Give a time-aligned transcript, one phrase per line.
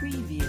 [0.00, 0.46] Preview.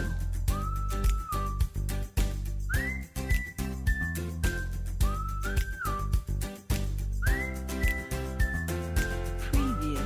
[9.51, 9.99] Preview.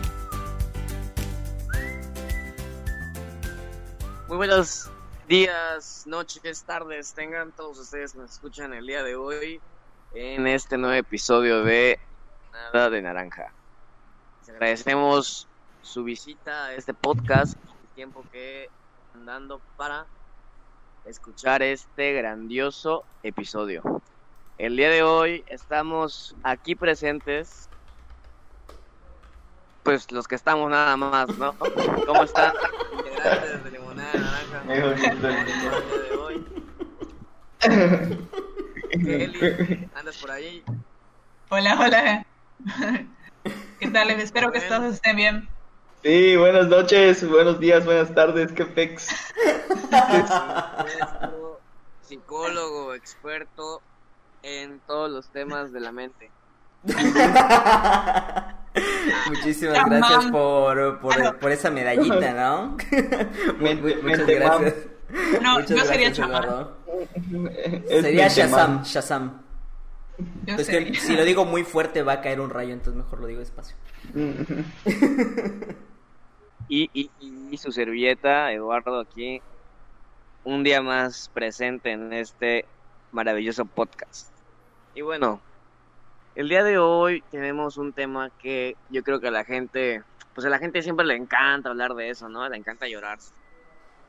[4.27, 4.89] Muy buenos
[5.27, 9.61] días, noches, tardes, tengan todos ustedes que nos escuchan el día de hoy
[10.15, 11.99] en este nuevo episodio de
[12.51, 13.53] Nada de Naranja.
[14.39, 15.47] Les agradecemos
[15.83, 18.71] su visita a este podcast, el tiempo que
[19.15, 20.05] están dando para
[21.05, 23.81] escuchar este grandioso episodio.
[24.57, 27.69] El día de hoy estamos aquí presentes,
[29.83, 31.55] pues los que estamos nada más, ¿no?
[32.05, 32.53] ¿Cómo están?
[32.97, 34.63] Integrantes de Limonada de Naranja.
[34.65, 35.29] Muy bonito.
[35.29, 35.71] El día
[36.01, 36.45] de hoy.
[39.95, 40.61] ¿andas por ahí?
[41.49, 42.25] Hola, hola.
[43.79, 44.09] ¿Qué tal?
[44.09, 45.54] Espero que todos estén bien.
[46.05, 49.07] Sí, buenas noches, buenos días, buenas tardes, qué pex.
[52.01, 53.81] Psicólogo, experto
[54.43, 56.29] en todos los temas de la mente.
[59.29, 62.77] Muchísimas gracias por, por, por esa medallita, ¿no?
[63.59, 64.75] Muy- muy- muchas gracias.
[65.41, 66.09] No, Muchas yo sería.
[67.89, 68.83] Es Sería Shazam.
[68.83, 69.41] Shazam.
[70.45, 70.91] Yo Es sería.
[70.91, 73.39] que si lo digo muy fuerte va a caer un rayo, entonces mejor lo digo
[73.39, 73.75] despacio.
[76.67, 77.11] Y, y,
[77.51, 79.41] y su servilleta, Eduardo, aquí
[80.43, 82.65] un día más presente en este
[83.11, 84.29] maravilloso podcast.
[84.93, 85.41] Y bueno,
[86.35, 90.45] el día de hoy tenemos un tema que yo creo que a la gente, pues
[90.45, 92.47] a la gente siempre le encanta hablar de eso, ¿no?
[92.49, 93.19] Le encanta llorar.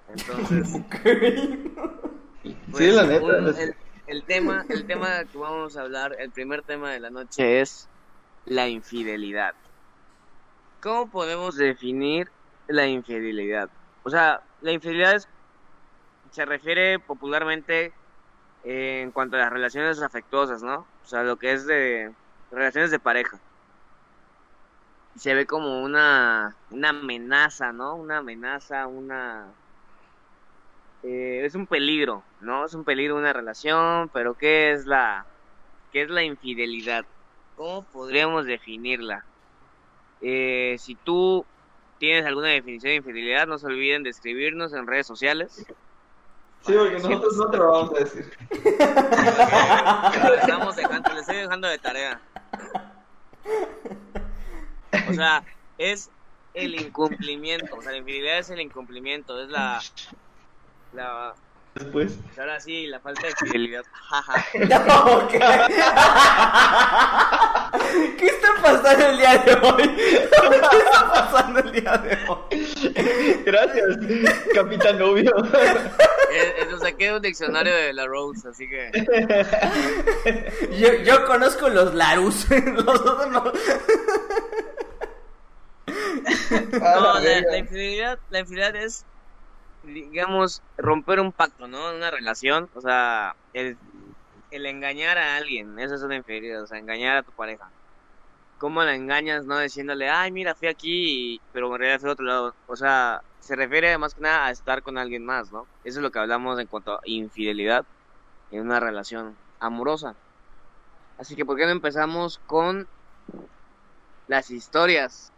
[0.09, 0.73] Entonces,
[2.77, 3.25] Sí, la neta.
[3.25, 3.75] un- es- el,
[4.07, 7.89] el tema, el tema que vamos a hablar, el primer tema de la noche es
[8.45, 9.55] la infidelidad.
[10.81, 12.29] ¿Cómo podemos definir
[12.69, 13.69] la infidelidad?
[14.03, 15.22] O sea, la infidelidad
[16.31, 17.92] se refiere popularmente
[18.64, 20.86] en cuanto a las relaciones afectuosas, ¿no?
[21.05, 22.13] O sea, lo que es de
[22.51, 23.39] relaciones de pareja.
[25.17, 27.95] Se ve como una, una amenaza, ¿no?
[27.95, 29.46] Una amenaza, una
[31.02, 32.64] eh, es un peligro, ¿no?
[32.64, 35.24] Es un peligro una relación, pero ¿qué es la
[35.92, 37.05] qué es la infidelidad?
[37.57, 39.24] ¿Cómo podríamos definirla?
[40.20, 41.46] Eh, si tú
[41.98, 45.67] tienes alguna definición de infidelidad, no se olviden de escribirnos en redes sociales.
[46.62, 48.30] Sí, porque nosotros no te lo vamos a decir.
[50.24, 52.20] Lo estamos dejando, le estoy dejando de tarea.
[55.08, 55.45] O sea,
[55.79, 56.11] es
[56.55, 59.80] el incumplimiento, o sea, la infidelidad es el incumplimiento, es la
[60.96, 61.35] la
[61.79, 62.17] Después.
[62.39, 63.85] ahora sí, la falta de fidelidad.
[63.92, 64.45] Jaja.
[64.87, 65.39] No, ¿qué?
[68.19, 69.95] ¿Qué está pasando el día de hoy?
[69.95, 70.29] ¿Qué
[70.79, 73.42] está pasando el día de hoy?
[73.45, 73.97] Gracias,
[74.55, 75.33] capitán novio.
[76.33, 78.91] Eh, eh, lo saqué de un diccionario de la Rose, así que
[80.79, 82.47] Yo, yo conozco los Larus.
[82.51, 83.53] Los otros no.
[86.83, 89.05] A no, la la infidelidad, la infidelidad es
[89.86, 91.95] digamos romper un pacto, ¿no?
[91.95, 93.77] Una relación, o sea, el,
[94.51, 97.70] el engañar a alguien, eso es una infidelidad, o sea, engañar a tu pareja.
[98.58, 99.58] ¿Cómo la engañas, no?
[99.58, 102.55] Diciéndole, ay, mira, fui aquí, pero en realidad fui a otro lado.
[102.67, 105.67] O sea, se refiere más que nada a estar con alguien más, ¿no?
[105.85, 107.85] Eso es lo que hablamos en cuanto a infidelidad
[108.51, 110.17] en una relación amorosa.
[111.18, 112.89] Así que, ¿por qué no empezamos con
[114.27, 115.33] las historias?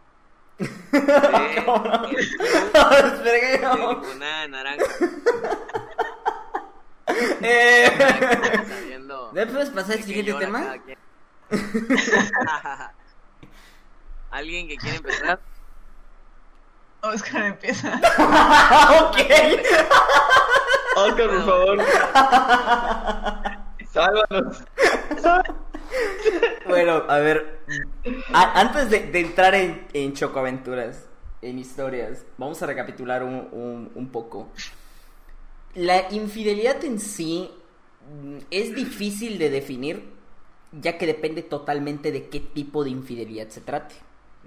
[0.59, 1.85] De club
[2.73, 4.01] Espera que no.
[4.01, 4.85] de naranja.
[7.41, 10.75] Eh, Estamos sabiendo ¿Ya puedes pasar al siguiente tema?
[14.31, 15.39] ¿Alguien que quiere empezar?
[17.01, 17.95] Oscar empieza.
[18.99, 19.17] ok.
[20.97, 21.77] Oscar, por favor.
[23.91, 24.63] Sálvanos.
[26.67, 27.59] Bueno, a ver.
[28.33, 31.05] antes de, entrar en, en chocoaventuras,
[31.41, 34.49] en historias, vamos a recapitular un, un- un poco.
[35.75, 37.49] La infidelidad en sí
[38.23, 40.03] mm, es difícil de definir,
[40.71, 43.95] ya que depende totalmente de qué tipo de infidelidad se trate.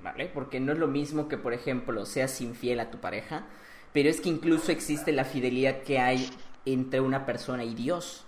[0.02, 0.26] ¿Vale?
[0.26, 3.46] Porque no es lo mismo que, por ejemplo, seas infiel a tu pareja,
[3.93, 6.28] pero es que incluso existe la fidelidad que hay
[6.66, 8.25] entre una persona y Dios.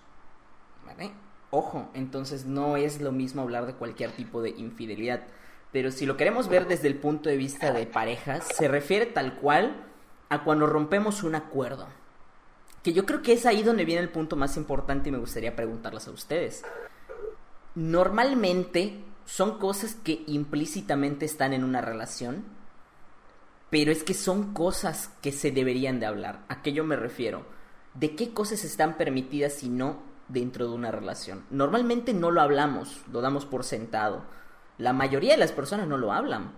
[1.56, 5.23] Ojo, entonces no es lo mismo hablar de cualquier tipo de infidelidad.
[5.71, 9.37] Pero si lo queremos ver desde el punto de vista de parejas, se refiere tal
[9.37, 9.87] cual
[10.31, 11.87] a cuando rompemos un acuerdo.
[12.83, 15.55] Que yo creo que es ahí donde viene el punto más importante y me gustaría
[15.55, 16.65] preguntarles a ustedes.
[17.77, 22.43] Normalmente son cosas que implícitamente están en una relación,
[23.71, 26.41] pero es que son cosas que se deberían de hablar.
[26.49, 27.47] ¿A qué yo me refiero?
[27.95, 31.44] ¿De qué cosas están permitidas y no dentro de una relación?
[31.50, 34.23] Normalmente no lo hablamos, lo damos por sentado.
[34.79, 36.53] La mayoría de las personas no lo hablan.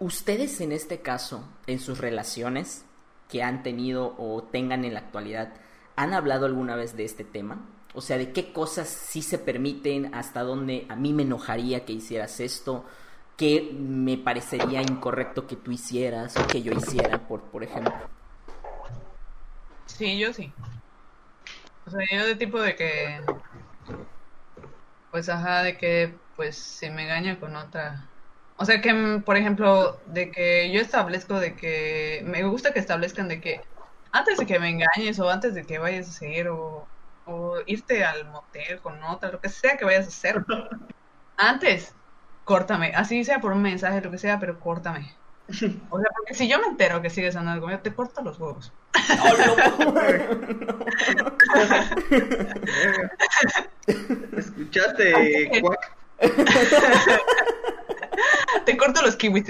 [0.00, 2.84] Ustedes en este caso, en sus relaciones
[3.28, 5.54] que han tenido o tengan en la actualidad,
[5.96, 7.60] ¿han hablado alguna vez de este tema?
[7.94, 11.92] O sea, de qué cosas sí se permiten, hasta dónde a mí me enojaría que
[11.92, 12.84] hicieras esto,
[13.36, 17.94] qué me parecería incorrecto que tú hicieras o que yo hiciera, por, por ejemplo.
[19.86, 20.52] Sí, yo sí.
[21.86, 23.20] O sea, yo de tipo de que.
[25.10, 28.08] Pues ajá, de que pues se me engaña con otra.
[28.56, 32.22] O sea que, por ejemplo, de que yo establezco de que.
[32.24, 33.60] Me gusta que establezcan de que
[34.12, 36.86] antes de que me engañes o antes de que vayas a seguir o,
[37.24, 40.44] o irte al motel con otra, lo que sea que vayas a hacer.
[41.36, 41.94] Antes,
[42.44, 42.92] córtame.
[42.94, 45.21] Así sea por un mensaje, lo que sea, pero córtame.
[45.90, 48.72] O sea, porque si yo me entero que sigues andando conmigo, te corto los huevos.
[54.36, 55.96] ¿Escuchaste, Cuac?
[58.64, 59.46] Te corto los kiwis.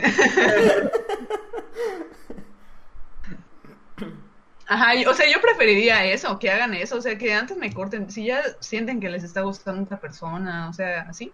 [4.66, 8.10] Ajá, o sea, yo preferiría eso, que hagan eso, o sea, que antes me corten,
[8.10, 11.31] si ya sienten que les está gustando otra persona, o sea, así.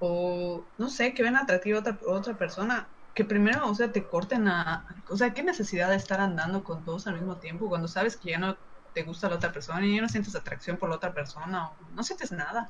[0.00, 4.48] O, no sé, que ven atractiva otra, otra persona, que primero, o sea, te corten
[4.48, 4.86] a...
[5.08, 8.30] O sea, ¿qué necesidad de estar andando con todos al mismo tiempo cuando sabes que
[8.30, 8.56] ya no
[8.94, 11.76] te gusta la otra persona y ya no sientes atracción por la otra persona o
[11.94, 12.68] no sientes nada?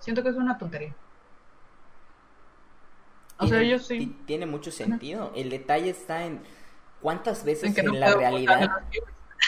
[0.00, 0.94] Siento que es una tontería.
[3.38, 3.98] O sea, yo sí.
[3.98, 5.32] ti- Tiene mucho sentido.
[5.34, 6.40] El detalle está en
[7.02, 8.70] cuántas veces En que en, no la realidad...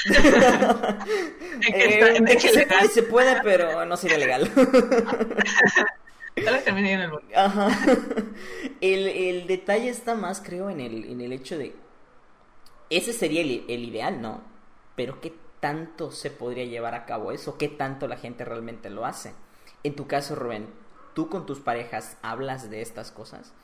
[1.62, 4.50] En que está- en que se puede, pero no sería legal.
[6.44, 7.68] Tal vez termine en el Ajá.
[8.80, 11.74] El, el detalle está más, creo, en el, en el hecho de...
[12.90, 14.42] Ese sería el, el ideal, ¿no?
[14.96, 17.56] Pero ¿qué tanto se podría llevar a cabo eso?
[17.56, 19.32] ¿Qué tanto la gente realmente lo hace?
[19.82, 20.68] En tu caso, Rubén,
[21.14, 23.54] ¿tú con tus parejas hablas de estas cosas?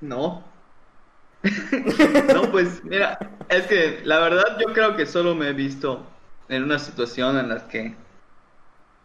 [0.00, 0.44] No.
[2.34, 3.18] no, pues mira,
[3.48, 6.06] es que la verdad yo creo que solo me he visto
[6.48, 7.94] en una situación en la que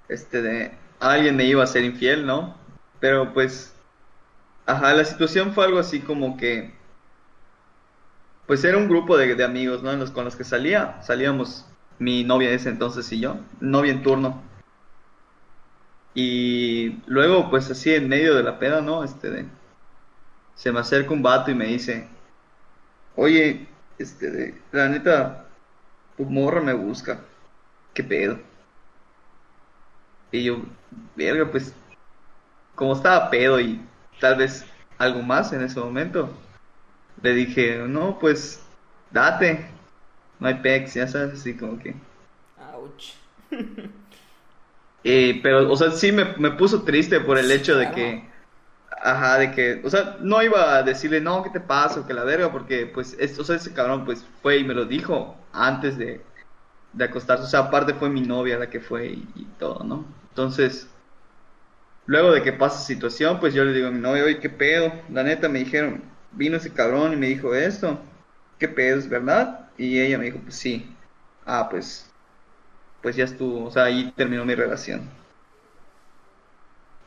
[0.10, 2.56] este de alguien me iba a ser infiel, ¿no?
[3.00, 3.74] Pero pues
[4.66, 6.74] ajá, la situación fue algo así como que
[8.48, 9.94] pues era un grupo de, de amigos, ¿no?
[9.96, 11.66] Los, con los que salía, salíamos
[12.00, 14.42] mi novia ese entonces y yo, novia en turno.
[16.16, 19.04] Y luego pues así en medio de la peda, ¿no?
[19.04, 19.46] Este de
[20.56, 22.08] se me acerca un vato y me dice,
[23.16, 23.68] oye,
[23.98, 25.46] este, de- la neta,
[26.18, 27.20] tu morra me busca,
[27.94, 28.40] ¿qué pedo?
[30.36, 30.58] Y yo,
[31.16, 31.74] verga, pues,
[32.76, 33.80] como estaba pedo y
[34.20, 34.66] tal vez
[34.98, 36.30] algo más en ese momento,
[37.22, 38.62] le dije, no, pues,
[39.12, 39.66] date,
[40.40, 41.96] no hay pex, ya sabes, así como que...
[42.74, 43.14] Ouch.
[45.04, 47.96] Eh, pero, o sea, sí me, me puso triste por el hecho de Claro.
[47.96, 48.30] que,
[49.04, 52.02] ajá, de que, o sea, no iba a decirle, no, ¿qué te pasa?
[52.02, 54.74] O que la verga, porque, pues, es- o sea, ese cabrón, pues, fue y me
[54.74, 56.26] lo dijo antes de,
[56.94, 57.44] de acostarse.
[57.46, 60.06] O sea, aparte fue mi novia la que fue y, y todo, ¿no?
[60.36, 60.90] Entonces,
[62.08, 64.92] luego de que pasa situación, pues yo le digo a mi novia, oye, ¿qué pedo?
[65.10, 66.04] La neta me dijeron,
[66.34, 68.00] vino ese cabrón y me dijo esto,
[68.60, 69.00] ¿qué pedo?
[69.00, 69.70] ¿Es verdad?
[69.78, 70.94] Y ella me dijo, pues sí.
[71.46, 72.12] Ah, pues,
[73.02, 75.10] pues ya estuvo, o sea, ahí terminó mi relación.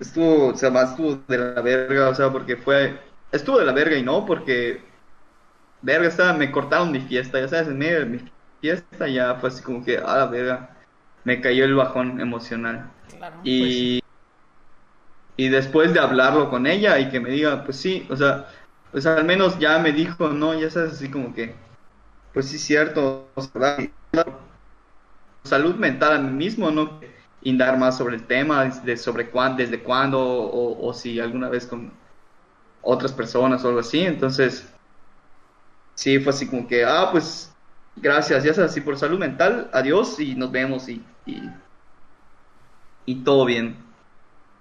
[0.01, 2.99] Estuvo, o sea, más estuvo de la verga, o sea, porque fue,
[3.33, 4.81] estuvo de la verga y no, porque,
[5.83, 8.21] verga, estaba, me cortaron mi fiesta, ya sabes, en medio de mi
[8.61, 10.77] fiesta ya fue así como que, a la verga,
[11.25, 12.91] me cayó el bajón emocional.
[13.17, 13.37] Claro.
[13.45, 14.01] Y,
[15.37, 18.49] y después de hablarlo con ella y que me diga, pues sí, o sea,
[18.91, 21.55] pues al menos ya me dijo, no, ya sabes, así como que,
[22.33, 23.77] pues sí, cierto, o sea,
[25.45, 27.01] salud mental a mí mismo, ¿no?
[27.43, 31.67] Indar más sobre el tema, de sobre cuán, desde cuándo, o, o si alguna vez
[31.67, 31.93] con
[32.83, 34.69] otras personas o algo así, entonces,
[35.95, 37.53] sí, fue así como que, ah, pues,
[37.97, 41.43] gracias, ya sabes, así por salud mental, adiós y nos vemos y, y,
[43.09, 43.75] y todo bien.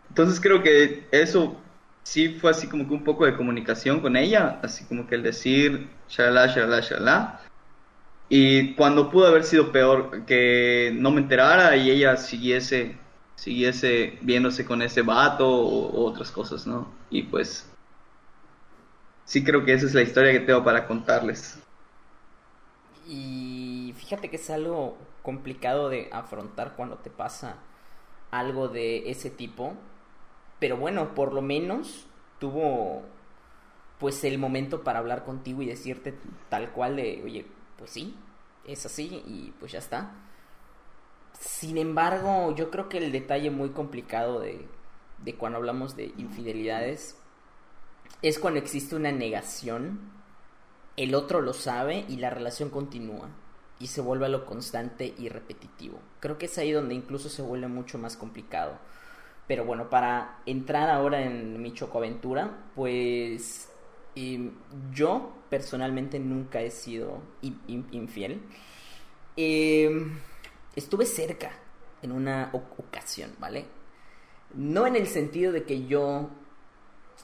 [0.08, 1.58] Entonces creo que eso
[2.04, 5.24] sí fue así como que un poco de comunicación con ella, así como que el
[5.24, 7.42] decir, shalala, shalala, shalala.
[8.30, 12.96] Y cuando pudo haber sido peor, que no me enterara y ella siguiese,
[13.36, 16.90] siguiese viéndose con ese vato o, o otras cosas, ¿no?
[17.10, 17.70] Y pues
[19.26, 21.60] sí creo que esa es la historia que tengo para contarles.
[23.06, 27.58] Y fíjate que es algo complicado de afrontar cuando te pasa
[28.32, 29.74] algo de ese tipo.
[30.60, 32.08] Pero bueno, por lo menos
[32.40, 33.04] tuvo
[34.00, 36.14] pues el momento para hablar contigo y decirte
[36.50, 37.46] tal cual de, oye,
[37.78, 38.16] pues sí,
[38.66, 40.12] es así y pues ya está.
[41.40, 44.68] Sin embargo, yo creo que el detalle muy complicado de,
[45.24, 47.18] de cuando hablamos de infidelidades
[48.22, 50.00] es cuando existe una negación,
[50.96, 53.30] el otro lo sabe y la relación continúa
[53.80, 56.00] y se vuelve a lo constante y repetitivo.
[56.20, 58.78] Creo que es ahí donde incluso se vuelve mucho más complicado.
[59.48, 63.70] Pero bueno, para entrar ahora en mi chocoaventura, pues
[64.16, 64.52] em,
[64.94, 68.42] yo personalmente nunca he sido in- in- infiel.
[69.36, 70.20] Em,
[70.76, 71.52] estuve cerca
[72.02, 73.66] en una ocasión, ¿vale?
[74.56, 76.30] No en el sentido de que yo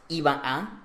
[0.09, 0.81] iba a,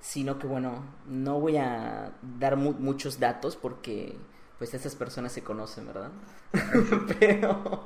[0.00, 4.16] sino que bueno, no voy a dar mu- muchos datos porque
[4.62, 6.12] pues esas personas se conocen, ¿verdad?
[7.18, 7.84] pero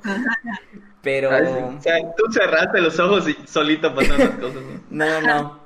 [1.01, 1.31] pero.
[1.69, 4.63] O sea, tú cerraste los ojos y solito pasan las cosas.
[4.63, 4.81] ¿no?
[4.91, 5.61] no, no, no.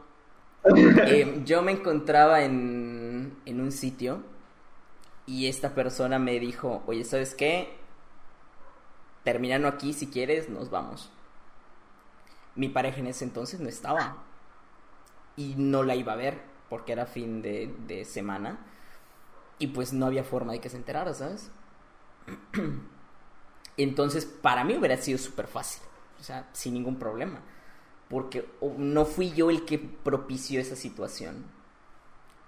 [1.09, 4.23] Eh, yo me encontraba en, en un sitio
[5.27, 7.77] y esta persona me dijo, oye, ¿sabes qué?
[9.25, 11.11] Terminando aquí, si quieres, nos vamos.
[12.55, 14.19] Mi pareja en ese entonces no estaba
[15.35, 16.39] y no la iba a ver
[16.69, 18.61] porque era fin de, de semana
[19.61, 21.53] y pues no había forma de que se enterara, ¿sabes?
[23.77, 25.83] Entonces, para mí hubiera sido súper fácil,
[26.19, 27.41] o sea, sin ningún problema
[28.11, 28.45] porque
[28.77, 31.45] no fui yo el que propició esa situación.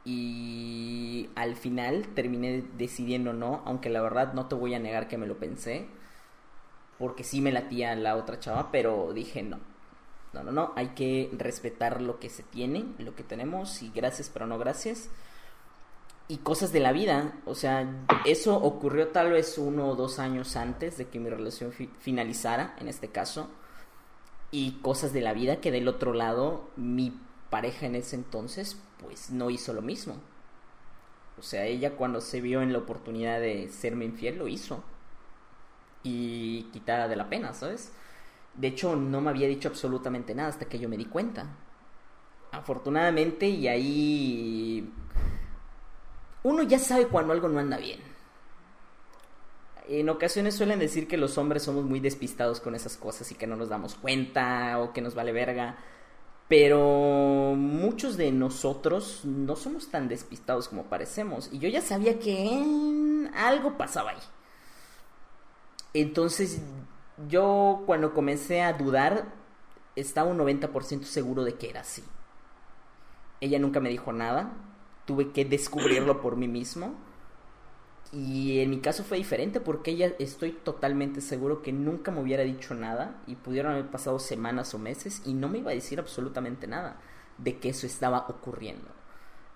[0.04, 5.19] Y al final terminé decidiendo no, aunque la verdad no te voy a negar que
[5.19, 5.87] me lo pensé,
[6.99, 9.61] porque sí me latía la otra chava, pero dije no.
[10.33, 14.31] No, no, no, hay que respetar lo que se tiene, lo que tenemos, y gracias,
[14.31, 15.11] pero no gracias.
[16.29, 20.57] Y cosas de la vida, o sea, eso ocurrió tal vez uno o dos años
[20.57, 23.50] antes de que mi relación fi- finalizara, en este caso
[24.50, 27.19] y cosas de la vida que del otro lado mi
[27.50, 30.17] pareja en ese entonces pues no hizo lo mismo.
[31.38, 34.83] O sea, ella cuando se vio en la oportunidad de serme infiel lo hizo.
[36.05, 37.93] Y quitada de la pena, ¿sabes?
[38.55, 41.47] De hecho, no me había dicho absolutamente nada hasta que yo me di cuenta.
[42.50, 44.93] Afortunadamente, y ahí
[46.43, 48.01] uno ya sabe cuando algo no anda bien.
[49.89, 53.47] En ocasiones suelen decir que los hombres somos muy despistados con esas cosas y que
[53.47, 55.77] no nos damos cuenta o que nos vale verga.
[56.49, 61.49] Pero muchos de nosotros no somos tan despistados como parecemos.
[61.53, 64.19] Y yo ya sabía que algo pasaba ahí.
[65.95, 66.61] Entonces
[67.29, 69.27] yo cuando comencé a dudar
[69.97, 72.03] estaba un 90% seguro de que era así.
[73.41, 74.53] Ella nunca me dijo nada.
[75.04, 76.94] Tuve que descubrirlo por mí mismo.
[78.12, 82.42] Y en mi caso fue diferente porque ella estoy totalmente seguro que nunca me hubiera
[82.42, 85.99] dicho nada y pudieron haber pasado semanas o meses y no me iba a decir
[85.99, 87.00] absolutamente nada
[87.38, 88.90] de que eso estaba ocurriendo.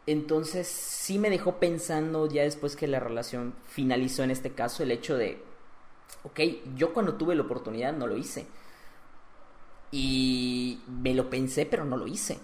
[0.07, 4.93] Entonces sí me dejó pensando ya después que la relación finalizó en este caso el
[4.93, 5.43] hecho de,
[6.23, 6.41] ok,
[6.77, 8.47] yo cuando tuve la oportunidad no lo hice.
[9.91, 12.39] Y me lo pensé pero no lo hice.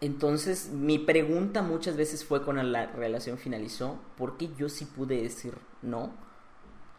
[0.00, 5.20] Entonces, mi pregunta muchas veces fue cuando la relación finalizó, ¿por qué yo sí pude
[5.20, 6.14] decir no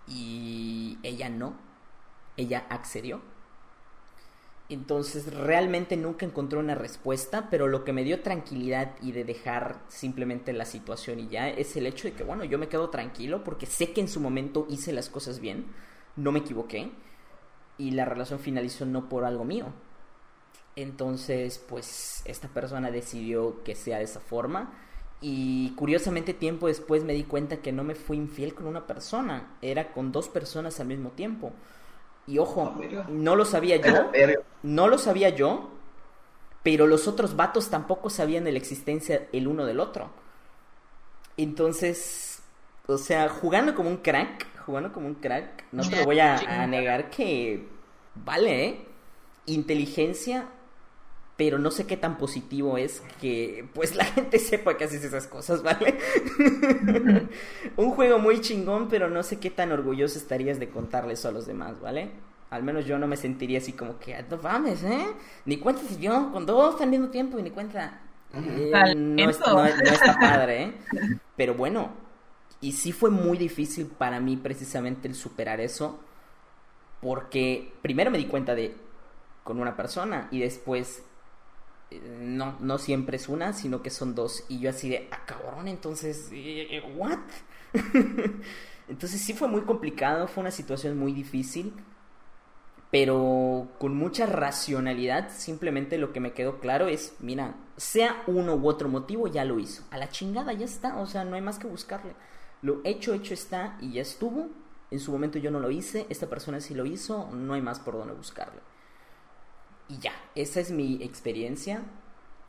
[0.08, 1.56] y ella no?
[2.38, 3.22] Ella accedió.
[4.70, 9.82] Entonces, realmente nunca encontré una respuesta, pero lo que me dio tranquilidad y de dejar
[9.90, 13.44] simplemente la situación y ya es el hecho de que, bueno, yo me quedo tranquilo
[13.44, 15.66] porque sé que en su momento hice las cosas bien,
[16.16, 16.92] no me equivoqué
[17.78, 19.74] y la relación finalizó no por algo mío,
[20.76, 24.74] entonces, pues esta persona decidió que sea de esa forma.
[25.20, 29.56] Y curiosamente tiempo después me di cuenta que no me fui infiel con una persona,
[29.62, 31.54] era con dos personas al mismo tiempo.
[32.26, 32.76] Y ojo,
[33.10, 34.12] no lo sabía yo,
[34.64, 35.70] no lo sabía yo,
[36.64, 40.10] pero los otros vatos tampoco sabían de la existencia el uno del otro.
[41.38, 42.42] Entonces,
[42.88, 46.36] o sea, jugando como un crack, jugando como un crack, no te lo voy a,
[46.36, 47.68] a negar que
[48.16, 48.86] vale, ¿eh?
[49.46, 50.48] Inteligencia,
[51.42, 55.26] pero no sé qué tan positivo es que pues la gente sepa que haces esas
[55.26, 55.98] cosas, ¿vale?
[57.78, 61.32] un juego muy chingón, pero no sé qué tan orgulloso estarías de contarle eso a
[61.32, 62.12] los demás, ¿vale?
[62.52, 65.08] Al menos yo no me sentiría así como que, "Ah, no mames, ¿eh?
[65.46, 68.02] Ni cuenta si yo, con dos al mismo tiempo y ni cuenta.
[68.36, 70.74] Eh, no, es- no- no está padre, ¿eh?
[71.36, 71.90] Pero bueno,
[72.62, 76.02] y sí fue muy difícil para mí precisamente el superar eso,
[77.02, 78.76] porque primero me di cuenta de
[79.44, 81.04] con una persona y después
[82.22, 84.44] no, no siempre es una, sino que son dos.
[84.48, 87.20] Y yo así de, ah, cabrón, entonces, eh, eh, ¿what?
[88.88, 91.74] entonces sí fue muy complicado, fue una situación muy difícil.
[92.92, 98.68] pero con mucha racionalidad, simplemente lo que me quedó claro es, mira, sea uno u
[98.68, 99.84] otro motivo, ya lo hizo.
[99.92, 102.16] A la chingada, ya está, o sea, no hay más que buscarle.
[102.62, 104.50] Lo hecho, hecho está y ya estuvo.
[104.92, 107.80] En su momento yo no lo hice, esta persona sí lo hizo, no hay más
[107.80, 108.60] por donde buscarle.
[109.92, 111.84] Y ya, esa es mi experiencia.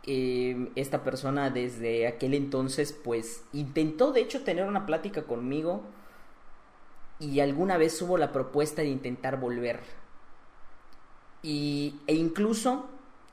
[0.04, 5.82] Eh, esta persona desde aquel entonces pues intentó de hecho tener una plática conmigo
[7.20, 9.78] y alguna vez hubo la propuesta de intentar volver
[11.40, 12.86] y, e incluso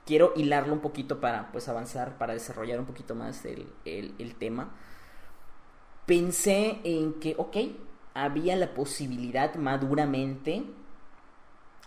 [0.06, 4.70] quiero hilarlo un poquito para pues avanzar, para desarrollar un poquito más el, el tema.
[6.06, 7.58] Pensé en que, ok,
[8.14, 10.64] había la posibilidad maduramente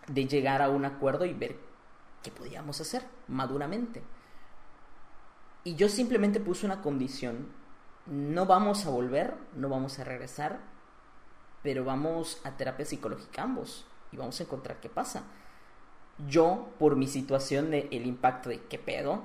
[0.09, 1.72] de llegar a un acuerdo y ver
[2.23, 4.03] qué podíamos hacer maduramente.
[5.65, 7.49] Y yo simplemente puse una condición.
[8.07, 10.61] No vamos a volver, no vamos a regresar,
[11.63, 15.23] pero vamos a terapia psicológica ambos y vamos a encontrar qué pasa
[16.29, 19.23] yo por mi situación de el impacto de qué pedo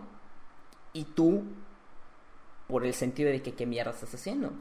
[0.93, 1.43] y tú
[2.67, 4.51] por el sentido de que qué mierda estás haciendo.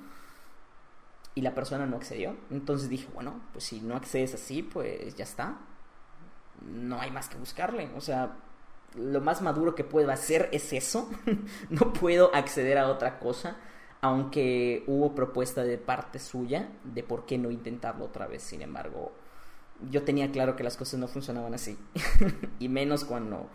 [1.34, 2.36] Y la persona no accedió.
[2.50, 5.58] Entonces dije, bueno, pues si no accedes así, pues ya está.
[6.62, 7.90] No hay más que buscarle.
[7.96, 8.36] O sea,
[8.94, 11.10] lo más maduro que puedo hacer es eso.
[11.70, 13.56] no puedo acceder a otra cosa.
[14.00, 18.42] Aunque hubo propuesta de parte suya de por qué no intentarlo otra vez.
[18.42, 19.12] Sin embargo,
[19.90, 21.78] yo tenía claro que las cosas no funcionaban así.
[22.58, 23.48] y menos cuando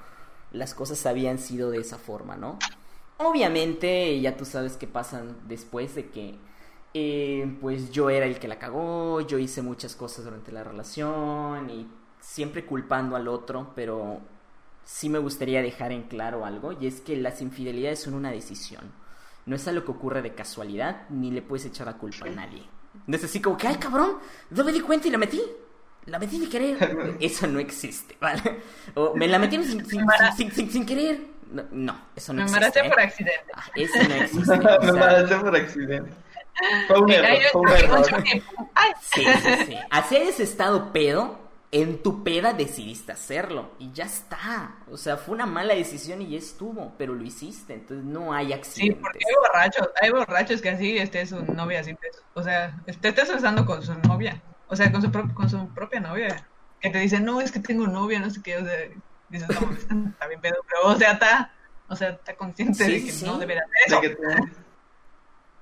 [0.51, 2.59] las cosas habían sido de esa forma, ¿no?
[3.17, 6.39] Obviamente, ya tú sabes qué pasan después de que,
[6.93, 11.69] eh, pues yo era el que la cagó, yo hice muchas cosas durante la relación
[11.69, 11.87] y
[12.21, 14.21] siempre culpando al otro, pero
[14.85, 18.91] sí me gustaría dejar en claro algo, y es que las infidelidades son una decisión.
[19.45, 22.63] No es algo que ocurre de casualidad, ni le puedes echar la culpa a nadie.
[23.07, 24.19] No es así como que, ay cabrón,
[24.51, 25.41] no me di cuenta y la metí
[26.05, 27.17] la metí sin querer.
[27.19, 28.61] Eso no existe, ¿vale?
[28.95, 31.19] O me la metí sin, sin, sin, sin, querer.
[31.51, 32.79] No, no, eso no Me existe.
[32.79, 32.89] embaraste ¿eh?
[32.89, 33.45] por accidente.
[33.53, 34.57] Ah, eso no existe.
[34.81, 36.11] Me embaracé por accidente.
[36.87, 38.23] Fue un error, fue un error.
[38.73, 39.77] Ay, sí, sí, sí.
[39.89, 41.37] Así hayas estado pedo,
[41.71, 43.71] en tu peda decidiste hacerlo.
[43.79, 44.77] Y ya está.
[44.91, 46.95] O sea, fue una mala decisión y ya estuvo.
[46.97, 47.73] Pero lo hiciste.
[47.75, 49.01] Entonces no hay Sí, accidentes.
[49.01, 53.09] porque hay borrachos, hay borrachos que así esté su novia así, pues, o sea, te
[53.09, 56.47] estás besando con su novia, o sea, con su, pro- con su propia novia,
[56.79, 58.77] que te dice, no, es que tengo novia, no sé qué, o sea,
[59.29, 59.71] dices, no,
[60.11, 61.53] está bien pedo, pero, o sea, está,
[61.87, 63.25] o sea, está consciente Sí, de que sí.
[63.25, 64.51] no debería hacer eso.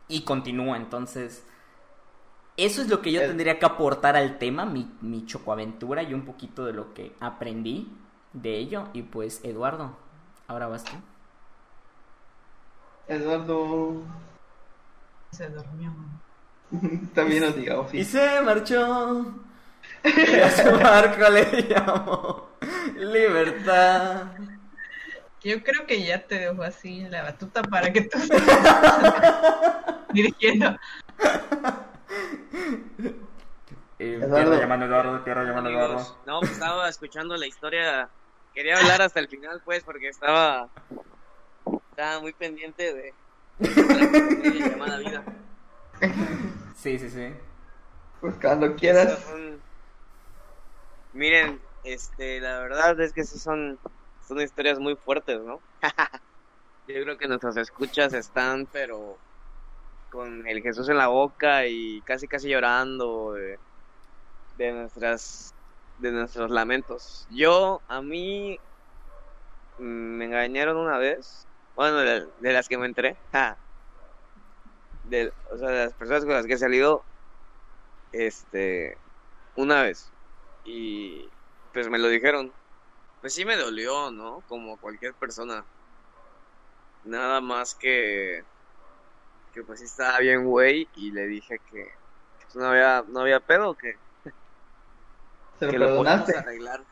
[0.08, 0.78] Y continúa.
[0.78, 1.44] Entonces,
[2.66, 6.26] eso es lo que yo tendría que aportar al tema, mi, mi chocoaventura y un
[6.26, 7.92] poquito de lo que aprendí
[8.34, 8.88] de ello.
[8.94, 9.98] Y pues, Eduardo,
[10.48, 10.92] ahora vas tú.
[13.08, 14.04] Eduardo
[15.32, 15.94] Se durmió.
[17.14, 19.34] también nos diga, Y se marchó.
[20.04, 22.50] Y a su barco le llamó
[22.96, 24.28] Libertad.
[25.42, 28.20] Yo creo que ya te dejo así la batuta para que tú
[30.14, 30.76] dirigiendo.
[34.00, 34.36] Eh, Eduardo.
[34.36, 35.94] tierra llamando Eduardo, tierra llamando Eduardo.
[35.96, 38.10] Amigos, no, pues estaba escuchando la historia.
[38.54, 40.70] Quería hablar hasta el final, pues, porque estaba,
[41.92, 43.14] estaba muy pendiente de,
[43.60, 45.24] de la llamada vida.
[46.76, 47.34] Sí, sí, sí.
[48.22, 49.20] Pues cuando quieras.
[49.20, 49.62] son-
[51.12, 53.80] Miren, este, la verdad es que esas son,
[54.26, 55.62] son historias muy fuertes, ¿no?
[56.88, 59.18] Yo creo que nuestras escuchas están, pero
[60.12, 65.54] con el Jesús en la boca y casi casi llorando de, nuestras
[66.00, 67.28] de nuestros lamentos.
[67.32, 68.60] Yo a mí
[69.78, 73.58] mm, me engañaron una vez, bueno, de, las que me enteré, ja.
[75.06, 77.04] de, o sea, de las personas con las que he salido,
[78.12, 78.98] este,
[79.56, 80.12] una vez
[80.66, 81.30] y
[81.74, 82.52] pues me lo dijeron.
[83.22, 84.42] Pues sí me dolió, ¿no?
[84.48, 85.66] Como cualquier persona.
[87.04, 88.44] Nada más que
[89.52, 91.86] que pues sí estaba bien güey y le dije que
[92.42, 93.96] pues, no había no había pedo que,
[95.60, 96.34] Se lo que lo podíamos perdonaste.
[96.34, 96.86] arreglar.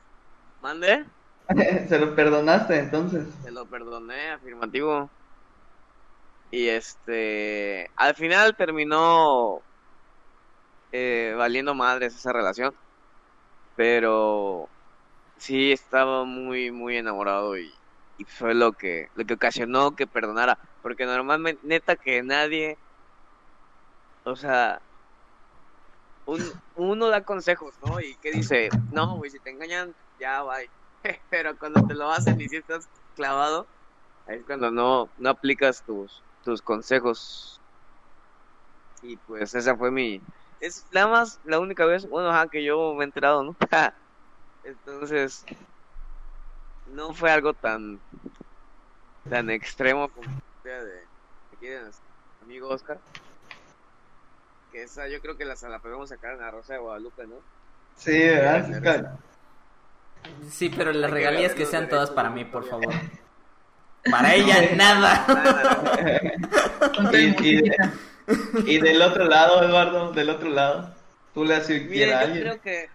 [0.62, 1.06] ¿Mande?
[1.90, 3.28] Se lo perdonaste entonces.
[3.44, 5.10] Se lo perdoné, afirmativo.
[6.52, 9.66] Y este, al final terminó
[10.92, 12.74] eh, valiendo madres esa relación.
[13.76, 14.70] Pero
[15.38, 17.74] sí estaba muy, muy enamorado y,
[18.18, 20.60] y fue lo que, lo que ocasionó que perdonara.
[20.88, 22.78] Porque normalmente, neta que nadie,
[24.24, 24.82] o sea,
[26.26, 26.40] un,
[26.76, 28.00] uno da consejos, ¿no?
[28.00, 30.72] Y que dice, no, güey, si te engañan, ya, bye.
[31.30, 33.68] Pero cuando te lo hacen y si estás clavado,
[34.28, 37.60] ahí es cuando no, no aplicas tus, tus consejos.
[39.02, 40.22] Y pues esa fue mi...
[40.62, 43.58] Es la más, la única vez, bueno, ajá, que yo me he enterado, ¿no?
[44.64, 45.44] Entonces,
[46.86, 48.00] no fue algo tan
[49.30, 51.04] tan extremo como de
[51.56, 52.06] aquí de nuestro
[52.44, 53.00] amigo Oscar.
[54.72, 57.36] Que esa yo creo que la, la podemos sacar en la Rosa de Guadalupe, ¿no?
[57.96, 59.18] Sí, ¿verdad?
[60.50, 62.94] Sí, pero las regalías que sean todas para mí, por favor.
[64.12, 65.26] Para ella, nada.
[67.12, 67.94] Y- y- musiquita.
[68.66, 70.94] Y del otro lado, Eduardo, del otro lado,
[71.34, 72.44] tú le haces Miren, a yo alguien.
[72.44, 72.90] creo que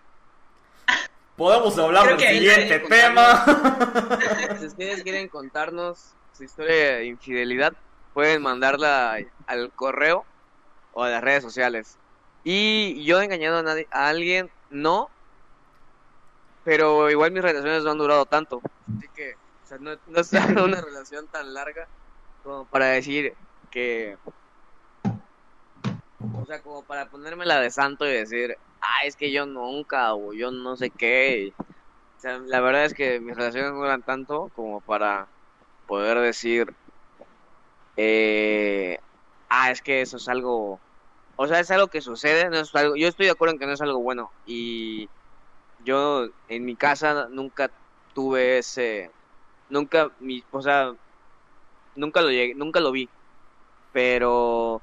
[1.36, 3.44] Podemos hablar Creo del siguiente tema.
[4.60, 7.72] si ustedes quieren contarnos su historia de infidelidad,
[8.14, 10.24] pueden mandarla al correo
[10.92, 11.98] o a las redes sociales.
[12.42, 15.08] Y yo he engañado a, nadie, a alguien, no,
[16.64, 18.60] pero igual mis relaciones no han durado tanto.
[18.96, 21.86] Así que o sea, no, no es una relación tan larga
[22.42, 23.34] como para decir
[23.70, 24.18] que...
[25.04, 30.32] O sea, como para ponérmela de santo y decir, ah, es que yo nunca, o
[30.32, 31.52] yo no sé qué.
[31.56, 35.28] o sea, la verdad es que mis relaciones no duran tanto como para
[35.92, 36.74] poder decir,
[37.96, 38.96] eh,
[39.50, 40.80] ah, es que eso es algo,
[41.36, 43.66] o sea, es algo que sucede, no es algo, yo estoy de acuerdo en que
[43.66, 45.10] no es algo bueno y
[45.84, 47.70] yo en mi casa nunca
[48.14, 49.10] tuve ese,
[49.68, 50.94] nunca, mi, o sea,
[51.94, 53.10] nunca lo llegué, nunca lo vi,
[53.92, 54.82] pero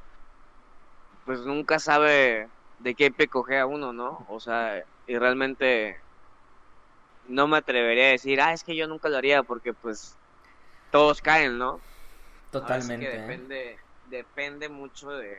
[1.25, 4.25] pues nunca sabe de qué pie cojea uno, ¿no?
[4.29, 5.97] O sea, y realmente
[7.23, 10.18] no me atrevería a decir, ah, es que yo nunca lo haría porque pues
[10.91, 11.69] todos caen, ¿no?
[11.69, 13.05] Ahora sí Totalmente.
[13.05, 13.19] que ¿eh?
[13.21, 15.37] depende, depende mucho de,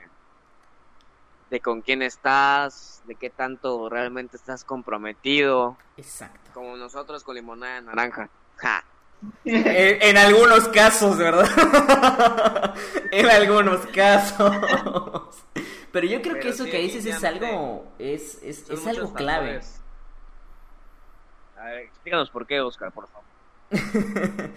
[1.50, 6.50] de con quién estás, de qué tanto realmente estás comprometido, Exacto.
[6.54, 8.28] como nosotros con limonada de naranja.
[8.56, 8.84] Ja.
[9.44, 12.74] En, en algunos casos, ¿verdad?
[13.10, 14.56] en algunos casos.
[15.92, 19.54] Pero yo creo que eso sí, que dices es algo, es, es, es algo clave.
[19.60, 19.80] factores.
[21.58, 23.28] A ver, explícanos por qué, Oscar, por favor.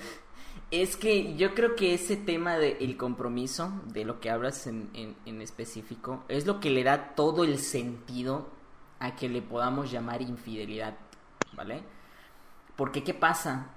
[0.74, 5.16] Es que yo creo que ese tema del compromiso, de lo que hablas en, en,
[5.28, 8.48] en específico, es lo que le da todo el sentido
[8.98, 10.96] a que le podamos llamar infidelidad,
[11.56, 11.84] ¿vale?
[12.76, 13.68] Porque ¿qué pasa?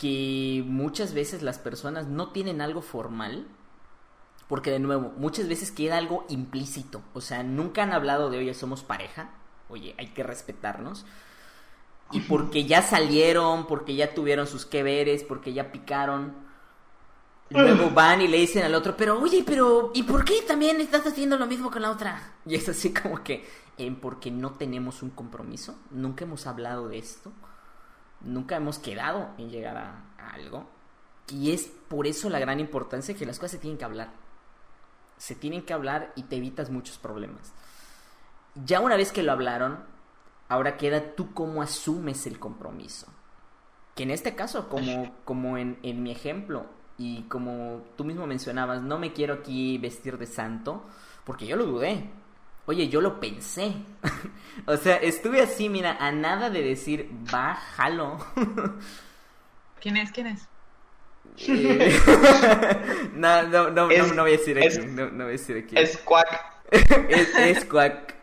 [0.00, 3.46] Que muchas veces las personas no tienen algo formal,
[4.48, 8.54] porque de nuevo, muchas veces queda algo implícito, o sea, nunca han hablado de, oye,
[8.54, 9.30] somos pareja,
[9.68, 11.06] oye, hay que respetarnos,
[12.12, 16.34] y porque ya salieron, porque ya tuvieron sus que veres, porque ya picaron.
[17.50, 21.06] Luego van y le dicen al otro, pero oye, pero ¿y por qué también estás
[21.06, 22.34] haciendo lo mismo con la otra?
[22.46, 23.46] Y es así como que,
[23.76, 27.30] eh, porque no tenemos un compromiso, nunca hemos hablado de esto,
[28.20, 30.66] nunca hemos quedado en llegar a, a algo.
[31.28, 34.10] Y es por eso la gran importancia que las cosas se tienen que hablar.
[35.18, 37.52] Se tienen que hablar y te evitas muchos problemas.
[38.54, 39.91] Ya una vez que lo hablaron,
[40.52, 43.06] Ahora queda tú cómo asumes el compromiso.
[43.94, 46.66] Que en este caso, como, como en, en mi ejemplo,
[46.98, 50.84] y como tú mismo mencionabas, no me quiero aquí vestir de santo,
[51.24, 52.10] porque yo lo dudé.
[52.66, 53.72] Oye, yo lo pensé.
[54.66, 58.18] o sea, estuve así, mira, a nada de decir, va, jalo.
[59.80, 60.12] ¿Quién es?
[60.12, 60.48] ¿Quién es?
[61.48, 61.98] Eh,
[63.14, 64.66] no, no, no, Es- no, no voy a decir aquí.
[64.66, 65.76] es- no, no voy a decir aquí.
[65.78, 66.28] Es cuac.
[66.70, 68.21] es, es cuac.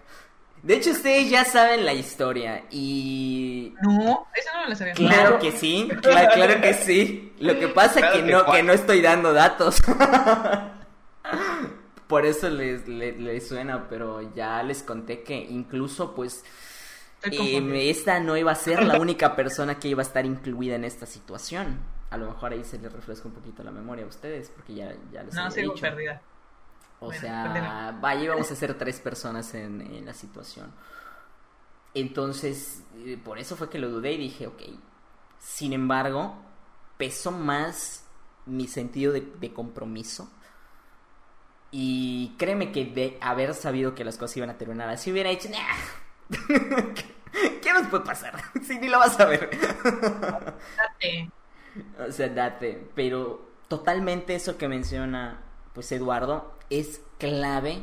[0.64, 4.94] De hecho, ustedes ya saben la historia y No, eso no me lo sabía.
[4.94, 7.34] Claro que sí, cla- claro, que sí.
[7.40, 8.58] Lo que pasa Claro que que no, cual.
[8.58, 9.82] que no estoy dando datos.
[12.08, 16.44] Por eso les, les, les suena, pero ya les conté que incluso pues
[17.24, 20.86] eh, esta no iba a ser la única persona que iba a estar incluida en
[20.86, 21.78] esta situación.
[22.10, 24.92] A lo mejor ahí se les refresca un poquito la memoria a ustedes, porque ya,
[25.12, 25.82] ya les No, sigo dicho.
[25.82, 26.20] perdida.
[27.00, 27.92] O Bueno, sea, continúa.
[28.02, 30.74] vaya, íbamos a ser tres personas en, en la situación.
[31.94, 34.62] Entonces, eh, por eso fue que lo dudé y dije, ok.
[35.40, 36.36] Sin embargo,
[36.98, 38.06] pesó más
[38.46, 40.30] mi sentido de, de compromiso.
[41.72, 45.50] Y créeme que de haber sabido que las cosas iban a terminar así, hubiera dicho,
[45.50, 45.58] "Nah,
[46.96, 48.34] ¿qué, qué nos puede pasar?
[48.64, 49.50] Si ni lo vas a ver.
[50.78, 51.32] Date.
[52.08, 52.90] O sea, date.
[52.96, 55.42] Pero totalmente eso que menciona
[55.74, 57.82] pues Eduardo es clave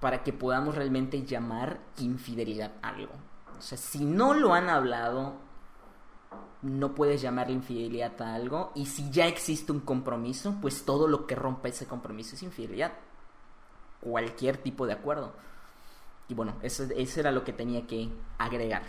[0.00, 3.12] para que podamos realmente llamar infidelidad algo.
[3.58, 5.34] O sea, si no lo han hablado,
[6.62, 8.72] no puedes llamarle infidelidad a algo.
[8.74, 12.92] Y si ya existe un compromiso, pues todo lo que rompa ese compromiso es infidelidad.
[14.00, 15.32] Cualquier tipo de acuerdo.
[16.28, 18.82] Y bueno, eso, eso era lo que tenía que agregar.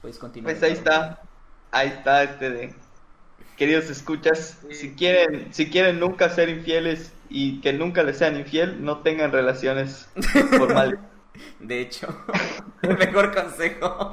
[0.00, 0.54] Puedes continuar.
[0.54, 1.20] Pues ahí está.
[1.70, 2.74] Ahí está este de.
[3.56, 8.84] Queridos escuchas, si quieren, si quieren nunca ser infieles y que nunca les sean infiel,
[8.84, 10.10] no tengan relaciones
[10.50, 10.98] formales.
[11.60, 12.08] de hecho.
[12.82, 14.12] El mejor consejo.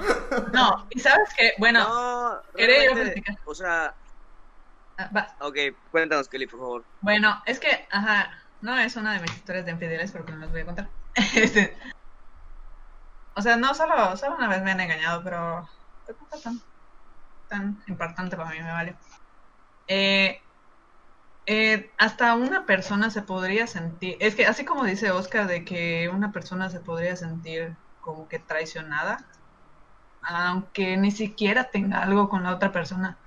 [0.53, 2.41] No, y sabes que, bueno, no,
[3.45, 3.93] o sea,
[4.97, 5.35] ah, va.
[5.39, 5.57] ok,
[5.91, 6.85] cuéntanos, Kelly, por favor.
[7.01, 8.29] Bueno, es que, ajá,
[8.61, 10.87] no es una de mis historias de infidelidades porque no las voy a contar.
[11.35, 11.75] Este,
[13.35, 15.67] o sea, no solo, solo una vez me han engañado, pero
[16.43, 16.61] tan,
[17.47, 18.95] tan importante para mí, me vale.
[19.87, 20.41] Eh,
[21.49, 26.09] eh, hasta una persona se podría sentir, es que así como dice Oscar de que
[26.13, 29.23] una persona se podría sentir como que traicionada,
[30.21, 33.17] aunque ni siquiera tenga algo con la otra persona,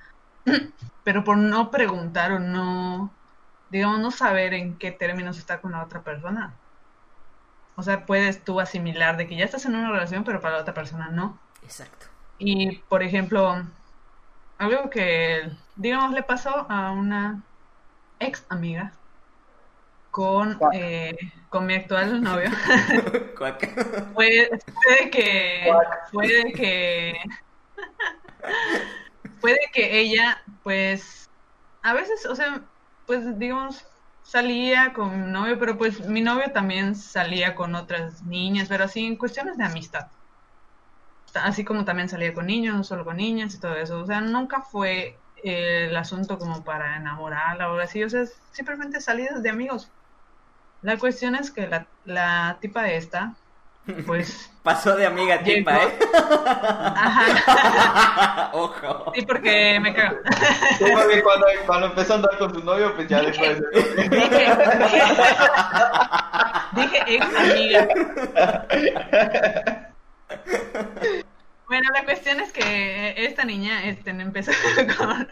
[1.05, 3.11] pero por no preguntar o no,
[3.71, 6.53] digamos, no saber en qué términos está con la otra persona.
[7.77, 10.61] O sea, puedes tú asimilar de que ya estás en una relación, pero para la
[10.61, 11.39] otra persona no.
[11.63, 12.07] Exacto.
[12.39, 13.65] Y, por ejemplo,
[14.59, 17.43] algo que, digamos, le pasó a una
[18.21, 18.93] ex amiga
[20.11, 21.17] con, eh,
[21.49, 22.51] con mi actual novio.
[23.39, 24.13] Cuac.
[24.13, 24.51] Puede,
[24.85, 25.73] puede que
[26.13, 27.15] puede que
[29.41, 31.31] puede que ella pues
[31.83, 32.63] a veces o sea
[33.07, 33.87] pues digamos
[34.23, 39.07] salía con mi novio pero pues mi novio también salía con otras niñas pero así
[39.07, 40.09] en cuestiones de amistad
[41.35, 44.21] así como también salía con niños no solo con niñas y todo eso o sea
[44.21, 49.91] nunca fue el asunto como para enamorarla o así o sea simplemente salidas de amigos
[50.83, 53.35] la cuestión es que la, la tipa esta
[54.07, 55.89] pues Pasó de amiga a tipa, Llegó.
[55.89, 55.99] ¿eh?
[56.95, 59.13] ajá Ojo.
[59.15, 60.19] Sí, porque me cago.
[60.79, 63.63] Sí, porque cuando, cuando empezó a andar con su novio, pues ya después.
[63.97, 64.47] Dije,
[66.73, 67.89] dije ex amiga.
[71.71, 74.51] Bueno, la cuestión es que esta niña este, empezó
[74.99, 75.29] con...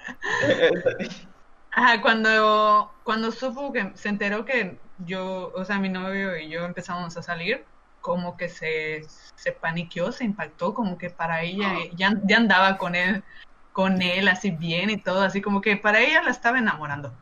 [1.73, 6.65] Ajá, cuando, cuando supo que se enteró que yo, o sea, mi novio y yo
[6.65, 7.65] empezamos a salir,
[8.01, 9.03] como que se,
[9.35, 13.25] se paniqueó, se impactó, como que para ella ya, ya andaba con él,
[13.73, 17.13] con él así bien y todo, así como que para ella la estaba enamorando.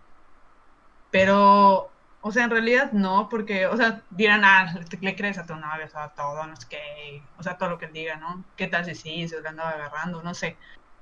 [1.10, 1.88] Pero,
[2.26, 5.86] o sea, en realidad no, porque, o sea, dirán, ah, le, crees a tu novio,
[5.86, 8.42] o sea, todo, no sé qué, o sea, todo lo que él diga, ¿no?
[8.56, 10.20] ¿Qué tal si sí, se lo andaba agarrando?
[10.24, 10.56] No sé.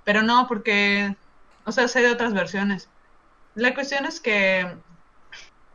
[0.05, 1.17] Pero no, porque,
[1.65, 2.91] o sea, sé de otras versiones.
[3.55, 4.77] La cuestión es que,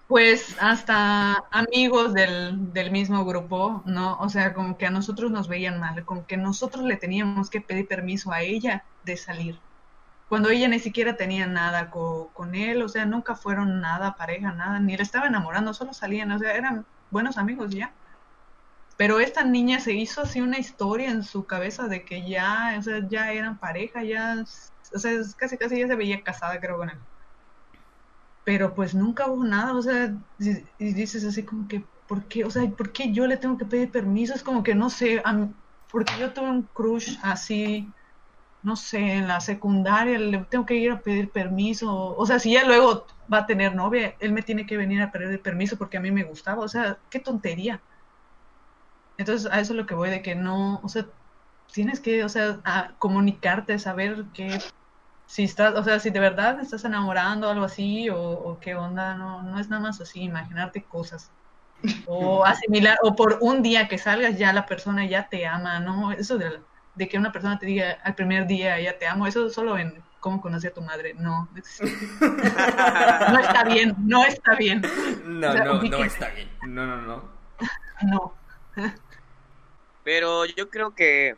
[0.07, 4.19] pues, hasta amigos del, del mismo grupo, ¿no?
[4.19, 7.59] O sea, como que a nosotros nos veían mal, como que nosotros le teníamos que
[7.62, 9.59] pedir permiso a ella de salir.
[10.30, 14.54] Cuando ella ni siquiera tenía nada co- con él, o sea, nunca fueron nada pareja,
[14.54, 17.98] nada, ni le estaba enamorando, solo salían, o sea, eran buenos amigos ya.
[18.98, 22.82] Pero esta niña se hizo así una historia en su cabeza de que ya, o
[22.84, 24.44] sea, ya eran pareja, ya,
[24.94, 27.00] o sea, casi casi ya se veía casada, creo, con él
[28.44, 32.46] pero pues nunca hubo nada, o sea, y dices así como que, ¿por qué?
[32.46, 34.34] O sea, ¿por qué yo le tengo que pedir permiso?
[34.34, 35.50] Es como que no sé, a
[35.92, 37.94] porque yo tuve un crush así,
[38.63, 42.54] no sé, en la secundaria, le tengo que ir a pedir permiso, o sea, si
[42.54, 45.98] ya luego va a tener novia, él me tiene que venir a pedir permiso porque
[45.98, 47.82] a mí me gustaba, o sea, qué tontería.
[49.17, 51.06] Entonces, a eso es lo que voy, de que no, o sea,
[51.74, 54.60] tienes que, o sea, a comunicarte, saber qué
[55.30, 58.74] si estás, o sea, si de verdad estás enamorando o algo así, o, o qué
[58.74, 61.32] onda, no, no es nada más así, imaginarte cosas.
[62.08, 66.12] O asimilar, o por un día que salgas ya la persona ya te ama, ¿no?
[66.12, 66.60] Eso de,
[66.99, 70.03] de que una persona te diga al primer día ya te amo, eso solo en
[70.19, 71.47] cómo conocí a tu madre, no.
[71.55, 71.79] es-
[72.19, 74.81] No está bien, no está bien,
[75.23, 76.49] No, O sea, no, no está bien.
[76.67, 77.23] No, no, no.
[78.03, 78.33] no.
[80.03, 81.38] Pero yo creo que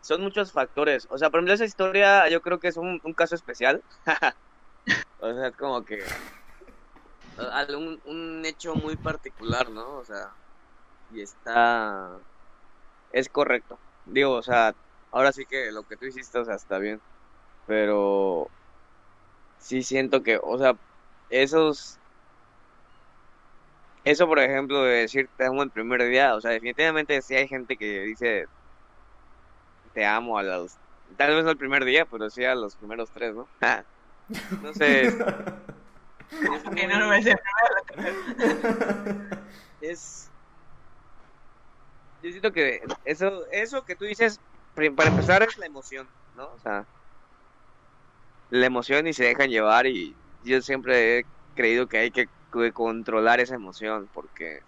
[0.00, 1.08] son muchos factores.
[1.10, 3.82] O sea, por ejemplo, esa historia yo creo que es un, un caso especial.
[5.20, 6.04] o sea, es como que
[7.52, 9.96] algún un hecho muy particular, ¿no?
[9.96, 10.28] O sea,
[11.12, 12.10] y está
[13.12, 13.76] es correcto.
[14.06, 14.74] Digo, o sea,
[15.10, 17.00] ahora sí que lo que tú hiciste, o sea, está bien.
[17.66, 18.50] Pero
[19.58, 20.74] sí siento que, o sea,
[21.28, 21.98] esos
[24.04, 27.48] eso, por ejemplo, de decir te amo el primer día, o sea, definitivamente sí hay
[27.48, 28.46] gente que dice
[29.92, 30.78] te amo a los,
[31.16, 33.48] tal vez no el primer día, pero sí a los primeros tres, ¿no?
[34.62, 35.06] no sé.
[35.06, 37.10] Es, es no, no
[42.22, 44.40] yo siento que eso, eso que tú dices,
[44.74, 46.06] para empezar es la emoción,
[46.36, 46.44] ¿no?
[46.44, 46.84] O sea,
[48.50, 52.28] la emoción y se dejan llevar y yo siempre he creído que hay que
[52.72, 54.62] controlar esa emoción porque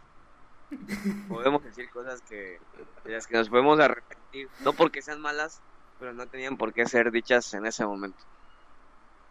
[1.29, 2.59] podemos decir cosas que
[3.05, 5.61] las que nos podemos arrepentir, no porque sean malas,
[5.99, 8.23] pero no tenían por qué ser dichas en ese momento.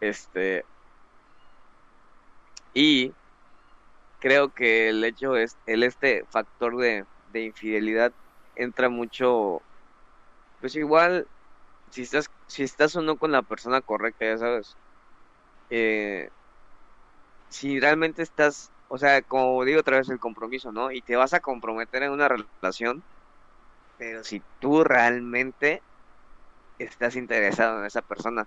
[0.00, 0.64] Este
[2.74, 3.12] y
[4.20, 8.12] creo que el hecho es el este factor de infidelidad
[8.56, 9.62] entra mucho,
[10.62, 11.28] pues igual,
[11.90, 14.78] si estás, si estás o no con la persona correcta, ya sabes.
[15.70, 16.30] Eh,
[17.48, 20.90] si realmente estás, o sea, como digo otra vez, el compromiso, ¿no?
[20.92, 23.04] Y te vas a comprometer en una relación,
[23.96, 25.84] pero si tú realmente
[26.78, 28.46] estás interesado en esa persona,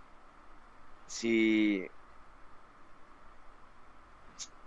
[1.07, 1.87] si,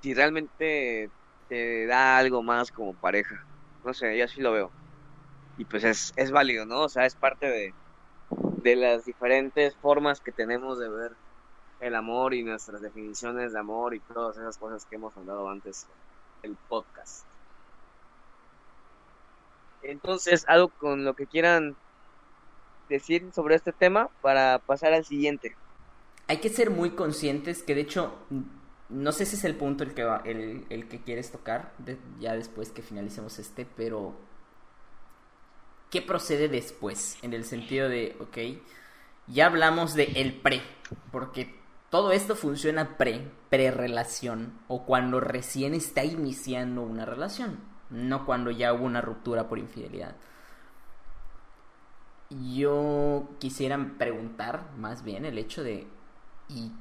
[0.00, 1.10] si realmente
[1.48, 3.36] te da algo más como pareja,
[3.82, 4.74] no sé, yo así lo veo.
[5.58, 6.82] Y pues es, es válido, ¿no?
[6.82, 7.74] O sea, es parte de,
[8.62, 11.12] de las diferentes formas que tenemos de ver
[11.80, 15.86] el amor y nuestras definiciones de amor y todas esas cosas que hemos hablado antes
[16.42, 17.24] el podcast.
[19.82, 21.76] Entonces, algo con lo que quieran
[22.88, 25.56] decir sobre este tema para pasar al siguiente.
[26.26, 28.12] Hay que ser muy conscientes que de hecho
[28.88, 31.72] no sé si es el punto el que el, el que quieres tocar
[32.18, 34.14] ya después que finalicemos este, pero
[35.90, 37.18] ¿qué procede después?
[37.22, 38.60] En el sentido de, ok,
[39.26, 40.62] ya hablamos de el pre,
[41.12, 41.58] porque
[41.90, 47.58] todo esto funciona pre, pre-relación, o cuando recién está iniciando una relación,
[47.90, 50.16] no cuando ya hubo una ruptura por infidelidad.
[52.30, 55.86] Yo quisiera preguntar más bien el hecho de,
[56.48, 56.72] ¿y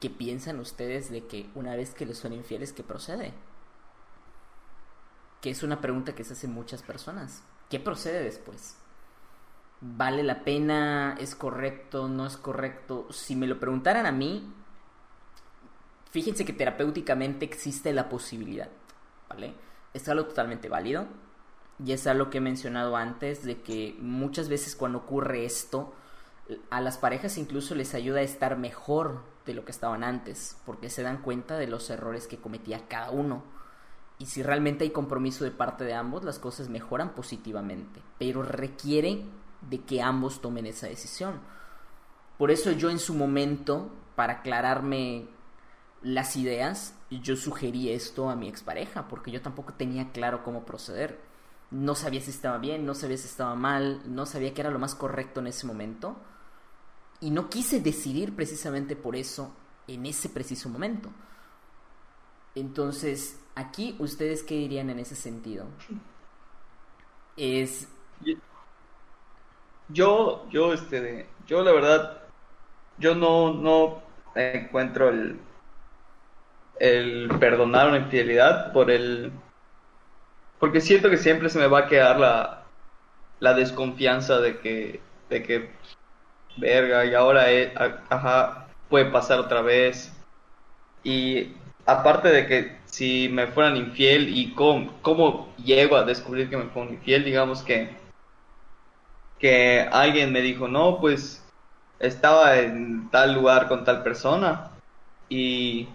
[0.00, 3.34] qué piensan ustedes de que una vez que les son infieles, qué procede?
[5.42, 7.42] Que es una pregunta que se hacen muchas personas.
[7.74, 8.76] ¿Qué procede después?
[9.80, 11.16] ¿Vale la pena?
[11.18, 12.06] ¿Es correcto?
[12.06, 13.08] ¿No es correcto?
[13.10, 14.48] Si me lo preguntaran a mí,
[16.08, 18.68] fíjense que terapéuticamente existe la posibilidad,
[19.28, 19.54] ¿vale?
[19.92, 21.08] Es algo totalmente válido
[21.84, 25.94] y es algo que he mencionado antes de que muchas veces cuando ocurre esto,
[26.70, 30.90] a las parejas incluso les ayuda a estar mejor de lo que estaban antes, porque
[30.90, 33.42] se dan cuenta de los errores que cometía cada uno.
[34.24, 39.22] Y si realmente hay compromiso de parte de ambos, las cosas mejoran positivamente, pero requiere
[39.68, 41.40] de que ambos tomen esa decisión.
[42.38, 45.26] Por eso yo en su momento, para aclararme
[46.00, 51.20] las ideas, yo sugerí esto a mi expareja, porque yo tampoco tenía claro cómo proceder.
[51.70, 54.78] No sabía si estaba bien, no sabía si estaba mal, no sabía qué era lo
[54.78, 56.16] más correcto en ese momento.
[57.20, 59.52] Y no quise decidir precisamente por eso
[59.86, 61.10] en ese preciso momento.
[62.54, 65.66] Entonces, aquí, ¿ustedes qué dirían en ese sentido?
[67.36, 67.88] Es...
[69.88, 72.22] Yo, yo, este, yo la verdad,
[72.98, 74.02] yo no, no
[74.34, 75.38] encuentro el,
[76.78, 79.32] el perdonar una infidelidad por el,
[80.58, 82.64] porque siento que siempre se me va a quedar la,
[83.40, 85.70] la desconfianza de que, de que,
[86.56, 87.46] verga, y ahora,
[88.08, 90.12] ajá, puede pasar otra vez.
[91.02, 91.52] Y
[91.86, 96.94] aparte de que si me fueran infiel y cómo, llego a descubrir que me fueron
[96.94, 97.90] infiel, digamos que
[99.40, 101.44] que alguien me dijo, no, pues
[101.98, 104.70] estaba en tal lugar con tal persona
[105.28, 105.88] y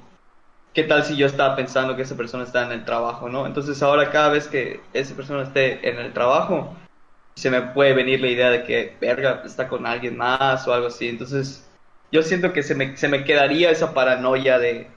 [0.73, 3.47] qué tal si yo estaba pensando que esa persona está en el trabajo, ¿no?
[3.47, 6.75] Entonces ahora cada vez que esa persona esté en el trabajo,
[7.35, 10.87] se me puede venir la idea de que, verga, está con alguien más o algo
[10.87, 11.07] así.
[11.07, 11.65] Entonces
[12.11, 14.89] yo siento que se me, se me quedaría esa paranoia de,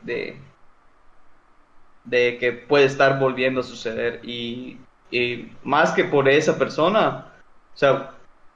[2.05, 4.21] de que puede estar volviendo a suceder.
[4.25, 4.79] Y,
[5.11, 7.27] y más que por esa persona,
[7.75, 8.11] o sea,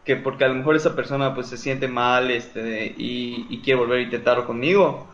[0.04, 3.98] que porque a lo mejor esa persona pues se siente mal este y quiere volver
[3.98, 5.08] a intentarlo conmigo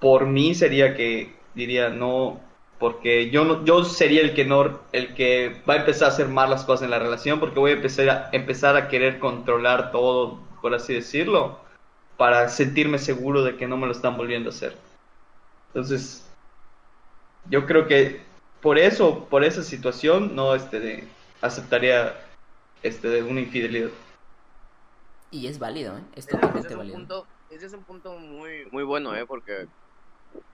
[0.00, 2.40] por mí sería que diría no
[2.78, 6.28] porque yo no yo sería el que no el que va a empezar a hacer
[6.28, 9.90] mal las cosas en la relación porque voy a empezar a empezar a querer controlar
[9.90, 11.58] todo por así decirlo
[12.16, 14.74] para sentirme seguro de que no me lo están volviendo a hacer.
[15.68, 16.25] Entonces
[17.50, 18.20] yo creo que
[18.60, 21.08] por eso por esa situación no este de
[21.40, 22.14] aceptaría
[22.82, 23.90] este de una infidelidad
[25.30, 26.02] Y es válido, ¿eh?
[26.14, 26.98] Es totalmente es válido.
[26.98, 29.26] punto, ese es un punto muy, muy bueno, ¿eh?
[29.26, 29.68] Porque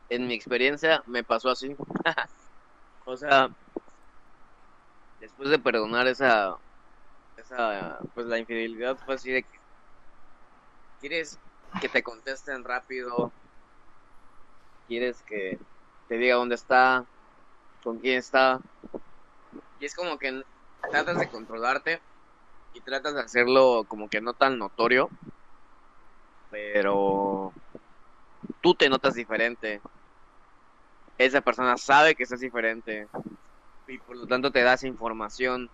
[0.09, 1.75] en mi experiencia me pasó así.
[3.05, 3.51] o sea,
[5.21, 6.57] después de perdonar esa,
[7.37, 9.59] esa, pues la infidelidad fue así de que
[11.01, 11.39] quieres
[11.81, 13.33] que te contesten rápido,
[14.89, 15.59] quieres que
[16.13, 17.07] te diga dónde está,
[17.83, 18.61] con quién está,
[19.81, 20.43] y es como que
[20.91, 22.03] tratas de controlarte
[22.75, 25.09] y tratas de hacerlo como que no tan notorio,
[26.51, 27.55] pero
[28.61, 29.81] tú te notas diferente.
[31.17, 33.09] Esa persona sabe que estás diferente
[33.87, 35.71] y por lo tanto te das información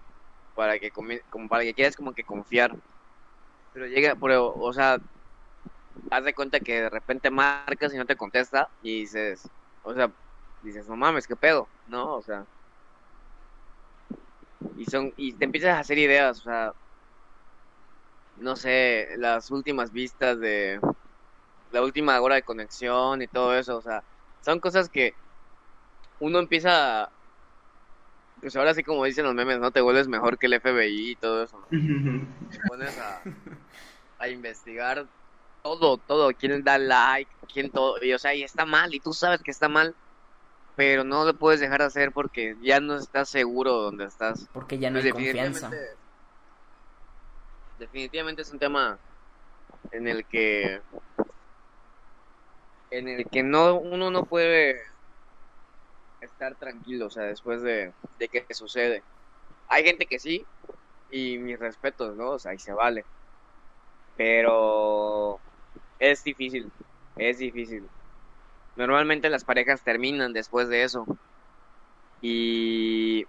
[0.54, 2.76] para que como para que quieras como que confiar.
[3.72, 4.98] Pero llega, pero, o sea,
[6.12, 9.42] haz de cuenta que de repente marcas y no te contesta y dices,
[9.82, 10.12] o sea,
[10.60, 12.16] dices, no mames, qué pedo, ¿no?
[12.16, 12.46] O sea,
[14.74, 16.72] Y son y te empiezas a hacer ideas, o sea,
[18.34, 20.80] no sé, las últimas vistas de
[21.70, 24.04] la última hora de conexión y todo eso, o sea,
[24.40, 25.14] son cosas que
[26.18, 27.12] uno empieza a-
[28.40, 31.16] pues ahora sí como dicen los memes, no te vuelves mejor que el FBI y
[31.16, 31.58] todo eso.
[31.58, 31.68] ¿no?
[32.50, 33.26] Te pones a,
[34.18, 35.08] a investigar
[35.62, 39.12] todo, todo, quién da like, quién todo, y o sea, y está mal, y tú
[39.12, 39.96] sabes que está mal,
[40.78, 44.48] pero no lo puedes dejar de hacer porque ya no estás seguro donde estás.
[44.52, 45.68] Porque ya no Pues hay confianza.
[45.70, 45.98] definitivamente,
[47.80, 48.96] definitivamente es un tema
[49.90, 50.80] en el que
[52.92, 54.80] en el que no uno no puede
[56.20, 59.02] estar tranquilo, o sea, después de, de que sucede.
[59.66, 60.46] Hay gente que sí,
[61.10, 62.30] y mis respetos, ¿no?
[62.30, 63.04] O sea, ahí se vale.
[64.16, 65.40] Pero
[65.98, 66.70] es difícil,
[67.16, 67.88] es difícil.
[68.78, 71.04] Normalmente las parejas terminan después de eso.
[72.20, 73.24] Y,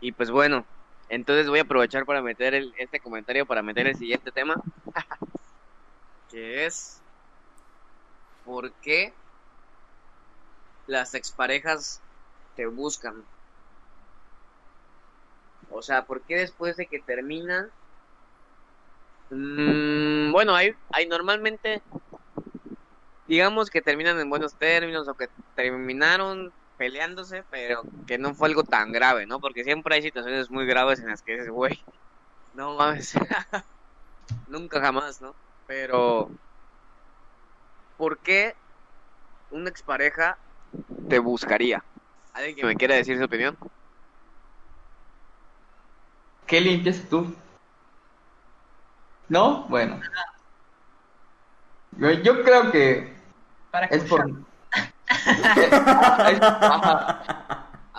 [0.00, 0.64] y pues bueno,
[1.08, 4.54] entonces voy a aprovechar para meter este comentario, para meter el siguiente tema,
[6.28, 7.02] que es
[8.44, 9.12] ¿por qué
[10.86, 12.00] las exparejas
[12.54, 13.26] te buscan?
[15.68, 17.72] O sea, ¿por qué después de que terminan?
[19.30, 21.82] Mm, bueno, hay, hay normalmente,
[23.26, 28.62] digamos que terminan en buenos términos o que terminaron peleándose, pero que no fue algo
[28.62, 29.40] tan grave, ¿no?
[29.40, 31.84] Porque siempre hay situaciones muy graves en las que dices, güey,
[32.52, 33.14] no mames,
[34.48, 35.34] nunca jamás, ¿no?
[35.66, 36.30] Pero,
[37.96, 38.54] ¿por qué
[39.50, 40.38] una expareja
[41.08, 41.84] te buscaría?
[42.32, 43.56] ¿Alguien que me quiera decir su opinión?
[46.46, 47.34] ¿Qué limpias tú?
[49.28, 49.66] ¿No?
[49.68, 50.00] Bueno.
[51.98, 53.15] Yo creo que
[53.76, 54.24] Para es por...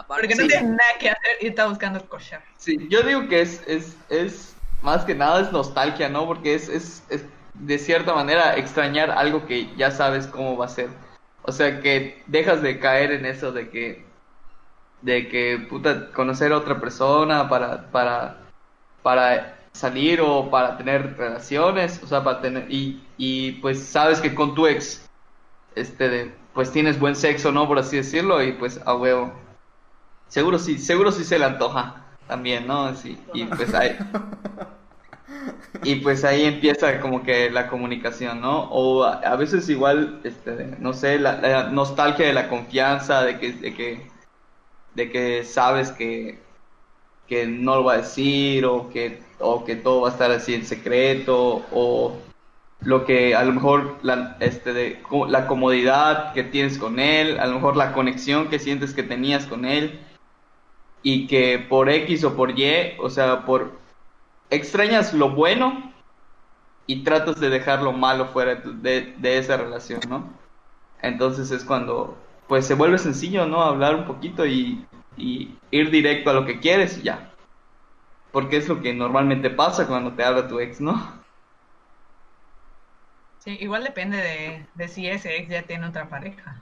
[0.08, 2.42] Porque no nada que hacer y está buscando cochar.
[2.58, 6.26] Sí, yo digo que es, es, es más que nada es nostalgia, ¿no?
[6.26, 7.24] Porque es, es, es
[7.54, 10.90] de cierta manera extrañar algo que ya sabes cómo va a ser.
[11.44, 14.04] O sea, que dejas de caer en eso de que,
[15.04, 18.38] de que, puta, conocer a otra persona para, para,
[19.04, 24.34] para salir o para tener relaciones, o sea, para tener, y, y pues sabes que
[24.34, 25.07] con tu ex,
[25.80, 27.68] este, de, pues tienes buen sexo, ¿no?
[27.68, 29.32] Por así decirlo, y pues a huevo.
[30.28, 32.94] Seguro sí, seguro sí se le antoja también, ¿no?
[32.96, 33.98] Sí, y pues ahí,
[35.84, 38.64] y pues ahí empieza como que la comunicación, ¿no?
[38.72, 43.40] O a, a veces igual, este, no sé, la, la nostalgia de la confianza, de
[43.40, 44.08] que, de que,
[44.96, 46.40] de que sabes que,
[47.28, 50.56] que no lo va a decir, o que, o que todo va a estar así
[50.56, 52.18] en secreto, o
[52.82, 57.48] lo que a lo mejor la, este, de, la comodidad que tienes con él, a
[57.48, 60.00] lo mejor la conexión que sientes que tenías con él,
[61.04, 63.72] y que por X o por Y, o sea, por
[64.50, 65.94] extrañas lo bueno
[66.86, 70.30] y tratas de dejar lo malo fuera de, de esa relación, ¿no?
[71.02, 72.18] Entonces es cuando,
[72.48, 73.62] pues se vuelve sencillo, ¿no?
[73.62, 77.32] Hablar un poquito y, y ir directo a lo que quieres y ya.
[78.32, 81.17] Porque es lo que normalmente pasa cuando te habla tu ex, ¿no?
[83.48, 86.62] Sí, igual depende de, de si ese ex ya tiene otra pareja.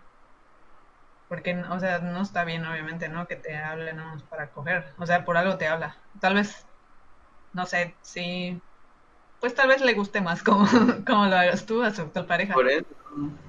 [1.28, 3.26] Porque, o sea, no está bien, obviamente, ¿no?
[3.26, 4.94] Que te hable nada más para coger.
[5.00, 5.98] O sea, por algo te habla.
[6.22, 6.64] Tal vez,
[7.54, 8.62] no sé, si...
[9.40, 10.68] Pues tal vez le guste más como,
[11.08, 12.54] como lo hagas tú a su actual pareja.
[12.54, 12.86] Por eso,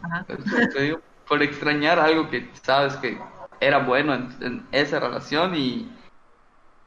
[0.03, 0.25] Ajá.
[0.29, 3.21] es lo que te digo, por extrañar algo que sabes que
[3.61, 5.95] era bueno en, en esa relación y,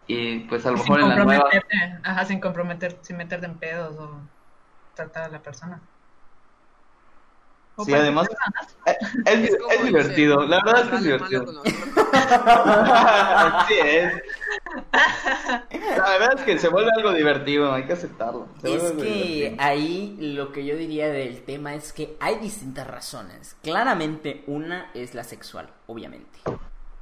[0.08, 1.50] y pues a lo Sin mejor en la nueva...
[2.04, 4.20] ajá, sin comprometer, sin meterte en pedos o
[4.96, 5.80] tratar a la persona.
[7.82, 8.28] O Sí, además
[8.86, 11.46] es, es- es dice, divertido, la verdad es que es divertido.
[11.46, 11.76] con nosotros.
[13.68, 14.14] Sí es.
[15.98, 18.48] La verdad es que se vuelve algo divertido, hay que aceptarlo.
[18.62, 19.56] Se Es que divertido.
[19.60, 23.56] ahí lo que yo diría del tema es que hay distintas razones.
[23.64, 26.40] Claramente una es la sexual, obviamente.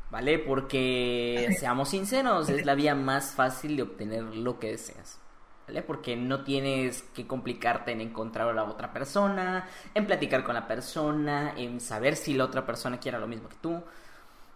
[0.09, 0.39] ¿Vale?
[0.39, 5.19] Porque, seamos sinceros, es la vía más fácil de obtener lo que deseas.
[5.85, 10.67] Porque no tienes que complicarte en encontrar a la otra persona, en platicar con la
[10.67, 13.83] persona, en saber si la otra persona quiere lo mismo que tú.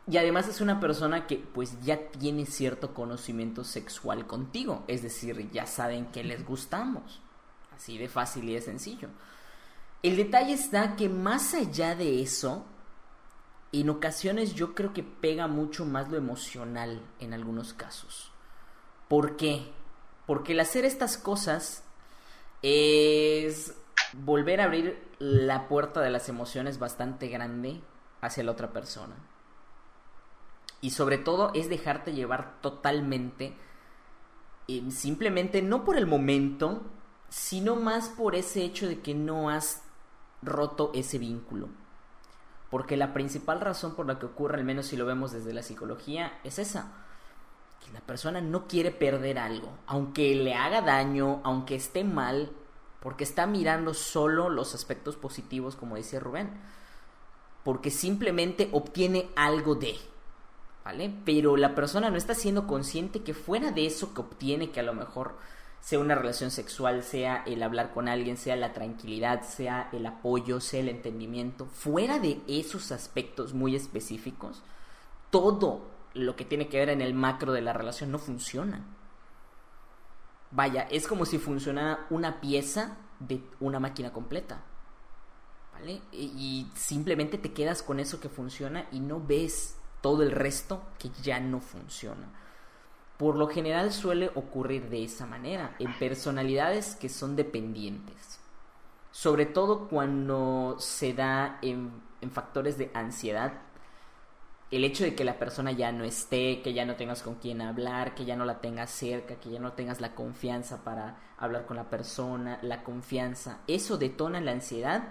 [0.08, 4.84] Y además es una persona que pues ya tiene cierto conocimiento sexual contigo.
[4.88, 7.22] Es decir, ya saben que les gustamos.
[7.76, 9.10] Así de fácil y de sencillo.
[10.04, 12.66] El detalle está que más allá de eso,
[13.72, 18.32] en ocasiones yo creo que pega mucho más lo emocional en algunos casos.
[19.08, 19.72] ¿Por qué?
[20.32, 21.84] Porque el hacer estas cosas
[22.62, 23.74] es
[24.14, 27.82] volver a abrir la puerta de las emociones bastante grande
[28.22, 29.14] hacia la otra persona.
[30.80, 33.58] Y sobre todo es dejarte llevar totalmente
[34.70, 36.82] eh, simplemente no por el momento,
[37.28, 39.84] sino más por ese hecho de que no has
[40.42, 41.68] roto ese vínculo.
[42.70, 45.62] Porque la principal razón por la que ocurre, al menos si lo vemos desde la
[45.62, 46.94] psicología, es esa.
[47.94, 52.52] La persona no quiere perder algo, aunque le haga daño, aunque esté mal,
[53.00, 56.52] porque está mirando solo los aspectos positivos, como decía Rubén.
[57.64, 59.96] Porque simplemente obtiene algo de,
[60.86, 61.14] ¿vale?
[61.26, 64.84] Pero la persona no está siendo consciente que fuera de eso que obtiene, que a
[64.84, 65.36] lo mejor
[65.82, 70.62] sea una relación sexual, sea el hablar con alguien, sea la tranquilidad, sea el apoyo,
[70.62, 74.62] sea el entendimiento, fuera de esos aspectos muy específicos,
[75.32, 78.86] todo lo que tiene que ver en el macro de la relación no funciona.
[80.52, 84.64] Vaya, es como si funcionara una pieza de una máquina completa.
[85.74, 86.02] ¿Vale?
[86.12, 91.10] Y simplemente te quedas con eso que funciona y no ves todo el resto que
[91.22, 92.28] ya no funciona.
[93.18, 98.40] Por lo general suele ocurrir de esa manera, en personalidades que son dependientes.
[99.12, 101.92] Sobre todo cuando se da en,
[102.32, 103.54] factores de ansiedad.
[104.72, 107.62] El hecho de que la persona ya no esté, que ya no tengas con quién
[107.62, 111.66] hablar, que ya no la tengas cerca, que ya no tengas la confianza para hablar
[111.66, 115.04] con la persona, la confianza, eso detona la ansiedad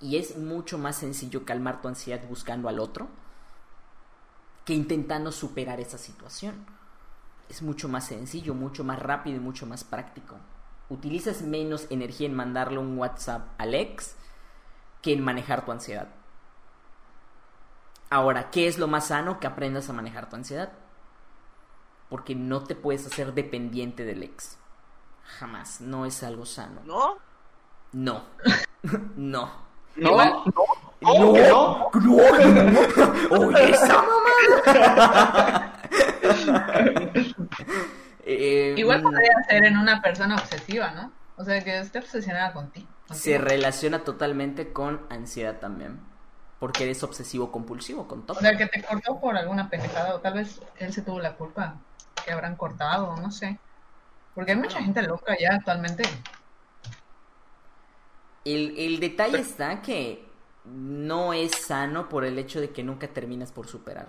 [0.00, 3.08] y es mucho más sencillo calmar tu ansiedad buscando al otro
[4.64, 6.66] que intentando superar esa situación
[7.48, 10.36] es mucho más sencillo, mucho más rápido y mucho más práctico.
[10.90, 14.14] Utilizas menos energía en mandarle un WhatsApp al ex
[15.02, 16.08] que en manejar tu ansiedad.
[18.10, 19.38] Ahora, ¿qué es lo más sano?
[19.40, 20.72] Que aprendas a manejar tu ansiedad.
[22.08, 24.56] Porque no te puedes hacer dependiente del ex.
[25.38, 25.80] Jamás.
[25.82, 26.80] No es algo sano.
[26.84, 27.16] ¿No?
[27.92, 28.22] No.
[29.16, 29.68] no.
[29.96, 30.32] No, Igual-
[31.02, 32.26] no, no, no.
[33.30, 35.72] Oye, esa mamá.
[38.30, 41.10] Eh, Igual mm, podría ser en una persona obsesiva, ¿no?
[41.36, 42.86] O sea, que esté obsesionada contigo.
[43.10, 43.38] se contigo.
[43.48, 45.98] relaciona totalmente con ansiedad también.
[46.58, 48.38] Porque eres obsesivo compulsivo con todo.
[48.38, 51.36] O sea, que te cortó por alguna pendejada, o tal vez él se tuvo la
[51.36, 51.76] culpa,
[52.24, 53.58] que habrán cortado, no sé.
[54.34, 56.04] Porque hay mucha gente loca ya actualmente.
[58.44, 60.28] El, el detalle está que
[60.64, 64.08] no es sano por el hecho de que nunca terminas por superar.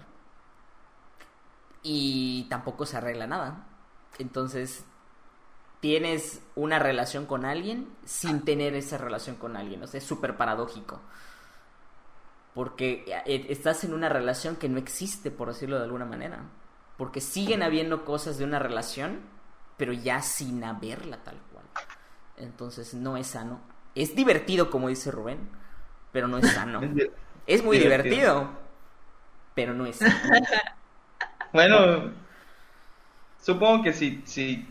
[1.84, 3.66] Y tampoco se arregla nada.
[4.18, 4.84] Entonces,
[5.80, 9.82] tienes una relación con alguien sin tener esa relación con alguien.
[9.84, 11.00] O sea, es súper paradójico.
[12.60, 16.41] Porque eh, estás en una relación que no existe, por decirlo de alguna manera.
[16.97, 19.22] Porque siguen habiendo cosas de una relación,
[19.78, 21.64] pero ya sin haberla tal cual.
[22.36, 23.62] Entonces, no es sano.
[23.95, 25.39] Es divertido, como dice Rubén,
[26.12, 26.82] pero no es sano.
[27.47, 28.10] Es muy Divertido.
[28.10, 28.49] divertido,
[29.55, 30.14] pero no es sano.
[31.53, 32.12] Bueno,
[33.41, 34.68] supongo que sí, sí.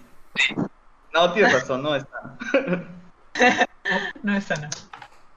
[1.15, 2.37] No, tienes razón, no está.
[4.23, 4.69] No es sano.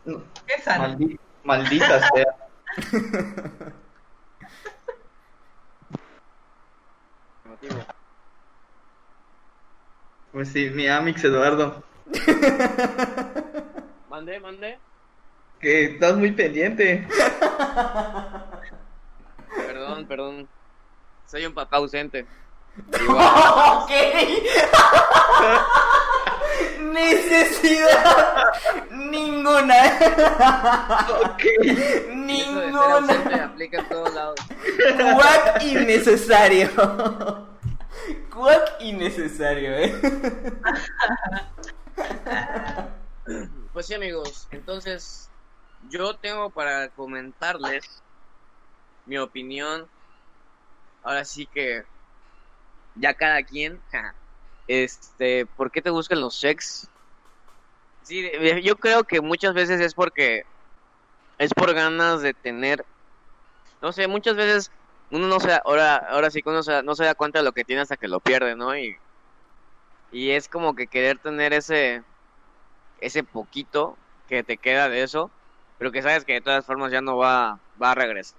[0.06, 0.90] No, ¿Qué es sano?
[0.90, 2.36] maldi- maldita sea.
[10.32, 11.84] Pues sí, mi Amix Eduardo,
[14.10, 14.80] Mande, mande.
[15.60, 17.08] que estás muy pendiente.
[19.68, 20.48] Perdón, perdón.
[21.28, 22.26] Soy un papá ausente.
[22.88, 23.92] ok.
[26.82, 28.54] Necesidad
[28.90, 29.76] ninguna.
[31.22, 31.44] Ok.
[31.62, 33.46] Eso de ser Ninguna.
[33.46, 34.40] aplica en todos lados.
[35.16, 36.70] Cuac innecesario.
[38.34, 40.02] Cuac innecesario, eh.
[43.74, 44.48] Pues sí, amigos.
[44.52, 45.30] Entonces,
[45.90, 48.02] yo tengo para comentarles
[49.06, 49.88] mi opinión.
[51.04, 51.84] Ahora sí que
[52.96, 53.80] ya cada quien.
[53.92, 54.14] ja,
[54.72, 56.90] Este, ¿por qué te buscan los sex?
[58.02, 60.44] Sí, de- yo creo que muchas veces es porque
[61.38, 62.86] es por ganas de tener,
[63.82, 64.70] no sé, muchas veces
[65.12, 67.66] uno no se ahora, ahora sí que uno no se da cuenta de lo que
[67.66, 68.78] tiene hasta que lo pierde, ¿no?
[68.78, 68.98] Y,
[70.10, 72.04] y es como que querer tener ese,
[72.98, 75.34] ese poquito que te queda de eso,
[75.78, 78.38] pero que sabes que de todas formas ya no va, va a regresar,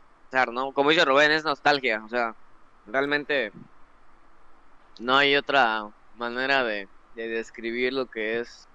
[0.53, 0.72] ¿no?
[0.74, 2.35] Como dice Rubén, es nostalgia, o sea,
[2.85, 3.53] realmente
[5.01, 5.83] no hay otra
[6.30, 8.68] manera de, de describir lo que es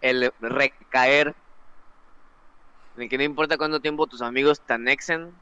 [0.00, 1.34] el recaer,
[2.96, 5.32] de que no importa cuánto tiempo tus amigos te anexen,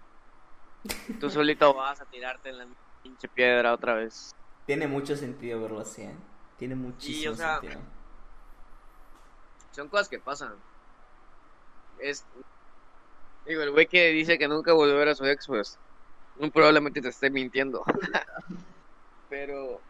[1.20, 2.66] tú solito vas a tirarte en la
[3.02, 4.34] pinche piedra otra vez.
[4.66, 6.14] Tiene mucho sentido verlo así, ¿eh?
[6.58, 7.80] Tiene muchísimo o sea, sentido.
[9.72, 10.54] Son cosas que pasan.
[11.98, 12.24] Es.
[13.46, 15.78] Digo, el güey que dice que nunca volvió a su ex, pues.
[16.52, 17.84] probablemente te esté mintiendo.
[19.28, 19.80] Pero.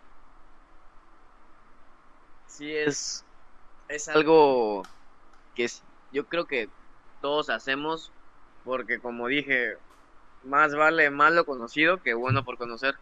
[2.46, 3.26] Sí es,
[3.88, 4.90] es algo
[5.54, 6.72] que es- yo creo que
[7.20, 8.14] todos hacemos
[8.64, 9.74] porque como dije,
[10.42, 12.96] más vale malo conocido que bueno por conocer.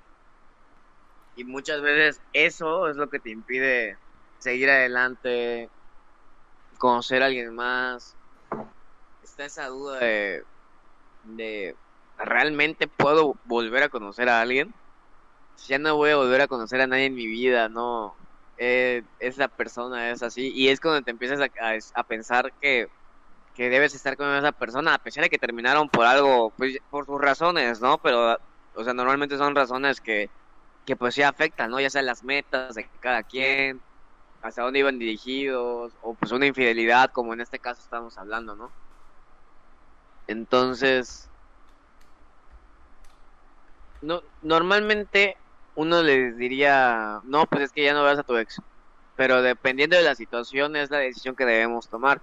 [1.35, 3.99] Y muchas veces eso es lo que te impide
[4.39, 5.71] seguir adelante,
[6.79, 8.17] conocer a alguien más.
[9.23, 10.45] Está esa duda de,
[11.23, 11.79] de
[12.17, 14.75] ¿realmente puedo volver a conocer a alguien?
[15.69, 18.19] Ya no voy a volver a conocer a nadie en mi vida, no.
[18.57, 20.53] Eh, esa persona es así.
[20.55, 22.89] Y es cuando te empiezas a, a- a pensar que,
[23.55, 27.07] que debes estar con esa persona, a pesar de que terminaron por algo, pues por
[27.07, 27.99] sus razones, ¿no?
[28.03, 28.37] Pero,
[28.75, 30.33] o sea, normalmente son razones que,
[30.87, 31.81] que pues sí afectan, ¿no?
[31.81, 33.83] Ya sean las metas de cada quien,
[34.43, 38.75] hasta dónde iban dirigidos, o pues una infidelidad, como en este caso estamos hablando, ¿no?
[40.27, 41.31] Entonces,
[44.01, 45.37] no, normalmente
[45.75, 48.61] uno les diría, no, pues es que ya no veas a tu ex.
[49.17, 52.21] Pero dependiendo de la situación es la decisión que debemos tomar.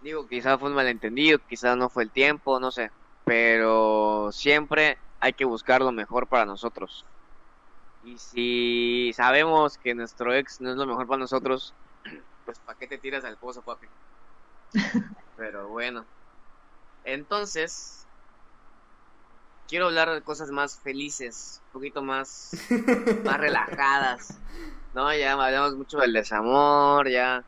[0.00, 2.90] Digo, quizá fue un malentendido, quizá no fue el tiempo, no sé.
[3.24, 7.04] Pero siempre hay que buscar lo mejor para nosotros.
[8.02, 11.74] Y si sabemos que nuestro ex no es lo mejor para nosotros,
[12.44, 13.86] pues ¿para qué te tiras al pozo, papi?
[15.36, 16.04] Pero bueno.
[17.04, 18.08] Entonces,
[19.72, 22.50] quiero hablar de cosas más felices, un poquito más,
[23.24, 24.38] más relajadas.
[24.92, 27.42] No, ya hablamos mucho del desamor, ya.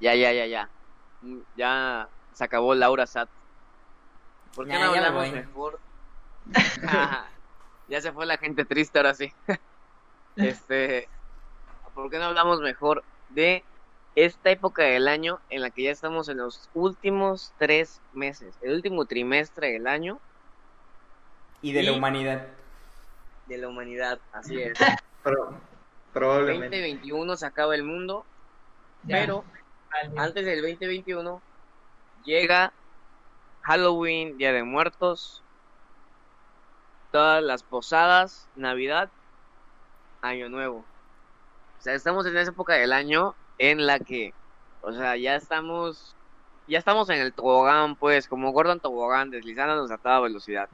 [0.00, 0.68] Ya, ya, ya, ya.
[1.56, 3.30] Ya se acabó Laura Sat.
[4.54, 5.38] ¿Por qué Ya, no ya me hablamos voy.
[5.40, 5.80] mejor?
[7.88, 9.32] ya se fue la gente triste ahora sí.
[10.36, 11.08] este,
[11.94, 13.64] ¿por qué no hablamos mejor de
[14.14, 18.74] esta época del año en la que ya estamos en los últimos tres meses, el
[18.74, 20.20] último trimestre del año
[21.62, 22.46] Y de la humanidad.
[23.46, 24.18] de la humanidad?
[24.32, 24.72] Así es.
[25.22, 25.60] Pro-
[26.12, 26.76] probablemente.
[26.80, 28.24] 2021 se acaba el mundo,
[29.04, 29.44] Ya, pero
[29.90, 30.20] vale.
[30.20, 31.40] antes del 2021
[32.24, 32.72] llega
[33.62, 35.42] Halloween, Día de Muertos,
[37.12, 39.10] todas las posadas, Navidad,
[40.22, 40.78] Año Nuevo.
[41.78, 44.32] O sea, estamos en esa época del año en la que,
[44.80, 46.14] o sea, ya estamos,
[46.66, 50.68] ya estamos en el tobogán, pues, como Gordon Tobogán, deslizándonos a toda velocidad.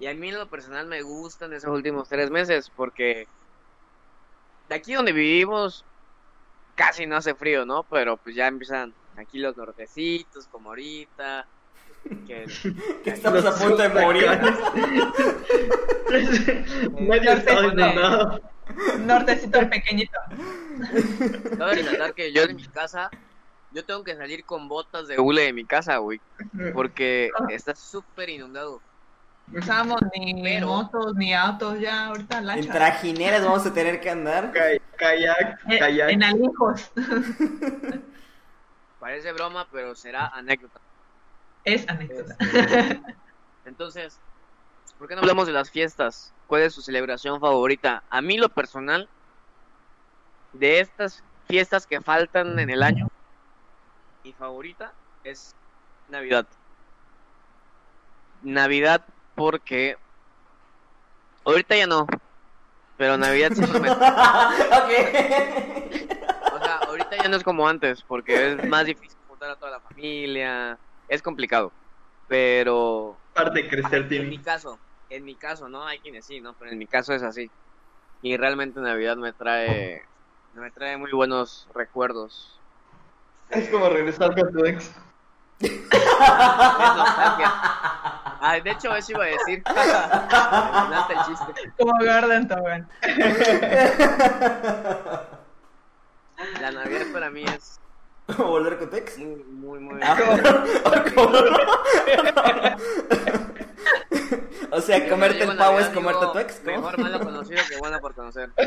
[0.00, 3.26] Y a mí en lo personal me gustan esos últimos tres meses porque
[4.68, 5.84] de aquí donde vivimos
[6.74, 7.84] casi no hace frío, ¿no?
[7.84, 11.46] Pero pues ya empiezan aquí los nortecitos, como ahorita.
[12.26, 12.46] Que,
[13.04, 14.26] que Estamos a punto de morir.
[17.00, 18.40] Medio estado Norte- inundado.
[19.00, 20.18] Nortecito pequeñito.
[21.58, 23.10] Cabe resaltar que yo en mi casa,
[23.72, 26.20] yo tengo que salir con botas de hule de mi casa, güey.
[26.72, 28.80] Porque está súper inundado.
[29.54, 34.10] No usamos ni Pero- motos ni autos ya ahorita En trajineras vamos a tener que
[34.10, 34.50] andar.
[34.50, 36.10] Kay- Kayak, Eh, kayak.
[36.10, 36.90] En alijos.
[38.98, 40.80] Parece broma, pero será anécdota.
[41.64, 42.36] Es anécdota.
[43.64, 44.18] Entonces,
[44.98, 46.32] ¿por qué no hablamos de las fiestas?
[46.48, 48.02] ¿Cuál es su celebración favorita?
[48.10, 49.08] A mí lo personal,
[50.52, 53.08] de estas fiestas que faltan en el año,
[54.24, 54.92] mi favorita
[55.22, 55.54] es
[56.08, 56.44] Navidad.
[58.42, 59.04] Navidad
[59.34, 59.96] porque
[61.44, 62.06] ahorita ya no,
[62.96, 63.90] pero Navidad siempre me...
[63.90, 63.98] ok.
[66.52, 69.72] O sea, ahorita ya no es como antes, porque es más difícil juntar a toda
[69.72, 70.78] la familia,
[71.08, 71.72] es complicado,
[72.28, 74.78] pero Parte de crecer, en mi caso,
[75.10, 75.84] en mi caso, ¿no?
[75.84, 76.54] Hay quienes sí, ¿no?
[76.54, 77.50] Pero en mi caso es así.
[78.22, 80.04] Y realmente Navidad me trae,
[80.54, 82.60] me trae muy buenos recuerdos.
[83.50, 84.92] Es como regresar con tu ex.
[85.60, 87.73] Es nostalgia.
[88.46, 89.62] Ah, de hecho, eso iba a decir.
[89.66, 91.72] Adelante el chiste.
[91.78, 92.88] Como Gordon Tobogán.
[96.60, 97.80] La Navidad para mí es
[98.36, 99.16] ¿Volver con tu ex?
[99.18, 100.00] muy, muy, muy...
[100.02, 100.16] Ah,
[104.70, 106.72] o sea, comerte el pavo Navidad, es comerte tu ex, ¿no?
[106.72, 108.50] Mejor malo conocido que bueno por conocer.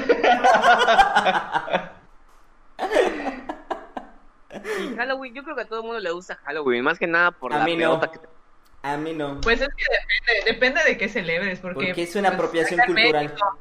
[4.80, 7.32] Y Halloween, yo creo que a todo el mundo le gusta Halloween, más que nada
[7.32, 8.00] por A la mí no.
[8.00, 8.28] que te-
[8.94, 9.42] A mí no.
[9.42, 11.88] Pues es que depende, depende de qué celebres, porque...
[11.88, 13.26] Porque es una pues, apropiación cultural.
[13.26, 13.60] México-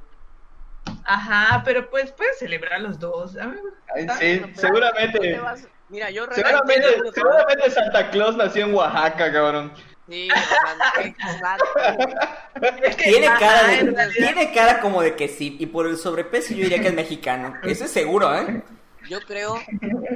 [1.04, 3.36] Ajá, pero pues puedes celebrar los dos.
[3.36, 3.56] A mí-
[3.94, 5.38] Ay, Ah, sí, no seguramente.
[5.38, 9.72] vas- Mira, yo Seguramente, realmente- seguramente Santa Claus nació en Oaxaca, cabrón.
[10.08, 10.28] Sí.
[12.82, 15.86] Es que- Tiene cara en de, realidad- tiene cara como de que sí, y por
[15.86, 17.54] el sobrepeso yo diría que es mexicano.
[17.62, 18.62] Eso es seguro, ¿eh?
[19.08, 19.56] Yo creo,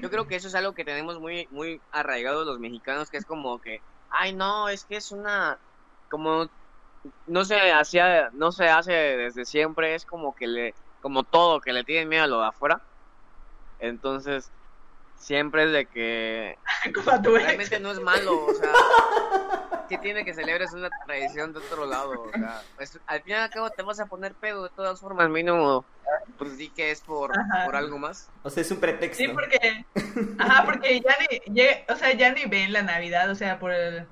[0.03, 3.25] yo creo que eso es algo que tenemos muy, muy arraigados los mexicanos, que es
[3.25, 3.81] como que,
[4.11, 5.59] ay no, es que es una,
[6.09, 6.49] como
[7.27, 11.73] no se hacía, no se hace desde siempre, es como que le, como todo, que
[11.73, 12.83] le tienen miedo a lo de afuera.
[13.79, 14.51] Entonces,
[15.17, 16.59] siempre es de que
[17.23, 18.73] realmente no es malo, o sea,
[19.89, 23.37] que tiene que celebres una tradición de otro lado, o sea, pues, al fin y
[23.37, 25.85] al cabo te vas a poner pedo de todas formas, mínimo,
[26.39, 27.33] pues sí que es por,
[27.65, 28.31] por algo más.
[28.43, 29.23] O sea, es un pretexto.
[29.23, 29.85] Sí, porque,
[30.39, 33.73] ajá, porque ya ni, ya- o sea, ya ni ven la Navidad, o sea, por
[33.73, 34.07] el,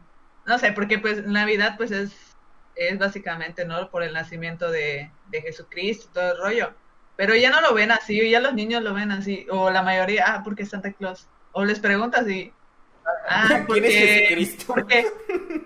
[0.47, 2.37] no sé, porque pues Navidad pues es,
[2.75, 3.91] es básicamente, ¿no?
[3.91, 6.75] Por el nacimiento de, de Jesucristo, todo el rollo.
[7.17, 10.25] Pero ya no lo ven así, ya los niños lo ven así, o la mayoría,
[10.27, 11.27] ah, porque es Santa Claus.
[11.53, 12.53] O les preguntas y,
[13.29, 14.65] ah, ¿Quién es porque, Jesucristo?
[14.75, 15.07] porque,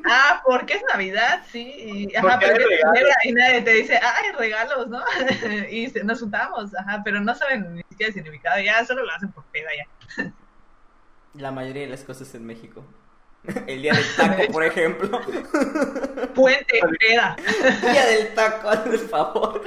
[0.09, 1.74] ah, porque es Navidad, sí,
[2.11, 2.64] y, ajá, Porque porque
[2.95, 5.03] celebra y nadie te dice, ah, hay regalos, ¿no?
[5.70, 9.12] y se- nos juntamos, ajá, pero no saben ni siquiera el significado, ya solo lo
[9.12, 10.32] hacen por peda ya.
[11.34, 12.84] La mayoría de las cosas en México.
[13.66, 15.20] El día del taco, por ejemplo.
[16.34, 17.34] Puente, peda,
[17.80, 19.62] Día del taco, hazme el favor.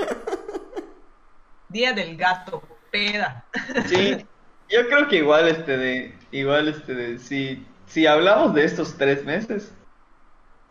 [1.70, 3.44] día del gato, peda.
[3.88, 4.26] Sí,
[4.70, 9.74] yo creo que igual este de, igual este si, si hablamos de estos tres meses,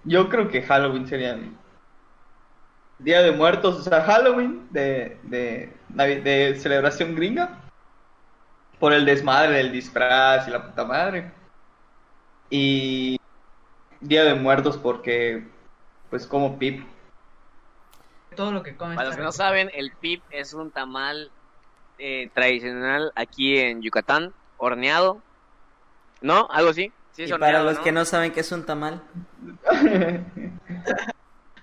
[0.04, 1.38] yo creo que Halloween sería
[2.98, 7.58] Día de Muertos, o sea, Halloween de, de, de celebración gringa,
[8.78, 11.32] por el desmadre del disfraz y la puta madre.
[12.50, 13.18] Y
[14.00, 15.46] Día de Muertos porque,
[16.10, 16.86] pues como Pip.
[18.36, 18.96] Todo lo que comen.
[18.96, 21.30] Para los que no saben, el pip es un tamal
[21.98, 25.22] eh, tradicional aquí en Yucatán, horneado,
[26.24, 26.48] ¿no?
[26.50, 26.90] Algo así.
[27.12, 29.02] Sí, Y para los que no saben qué es un tamal.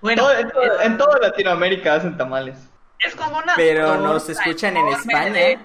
[0.00, 2.58] Bueno, Todo- en, todo- en toda Latinoamérica hacen tamales.
[2.98, 3.54] es como una.
[3.54, 5.32] Pero torta nos escuchan en España.
[5.32, 5.58] de-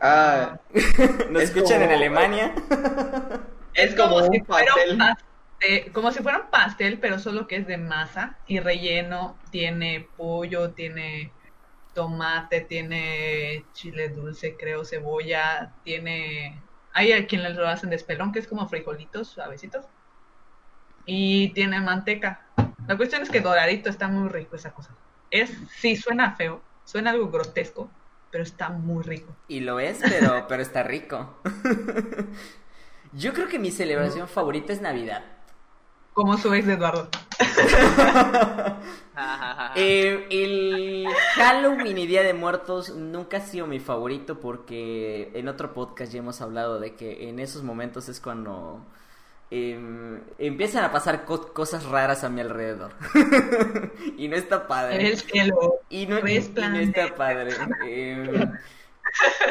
[0.00, 0.58] Ah,
[1.30, 2.54] Nos Es escuchan como- en Alemania.
[3.74, 4.98] es como si un fuera pastel.
[4.98, 9.36] pastel, como si fuera un pastel, pero solo que es de masa y relleno.
[9.50, 11.32] Tiene pollo, tiene
[11.94, 16.62] tomate, tiene chile dulce, creo, cebolla, tiene...
[16.94, 19.86] Hay a quien lo hacen de espelón, que es como frijolitos suavecitos.
[21.06, 22.46] Y tiene manteca.
[22.86, 24.90] La cuestión es que doradito está muy rico esa cosa.
[25.30, 27.90] Es, sí, suena feo, suena algo grotesco,
[28.30, 29.34] pero está muy rico.
[29.48, 31.40] Y lo es, pero, pero está rico.
[33.12, 35.22] Yo creo que mi celebración favorita es Navidad.
[36.14, 37.08] Como su ex de Eduardo.
[39.74, 45.72] Eh, el Halloween y Día de Muertos nunca ha sido mi favorito porque en otro
[45.72, 48.84] podcast ya hemos hablado de que en esos momentos es cuando
[49.50, 52.92] em, empiezan a pasar co- cosas raras a mi alrededor.
[54.18, 55.08] y no está padre.
[55.08, 55.80] El cielo.
[55.88, 57.52] Y no, y- está padre.
[57.86, 58.50] Em,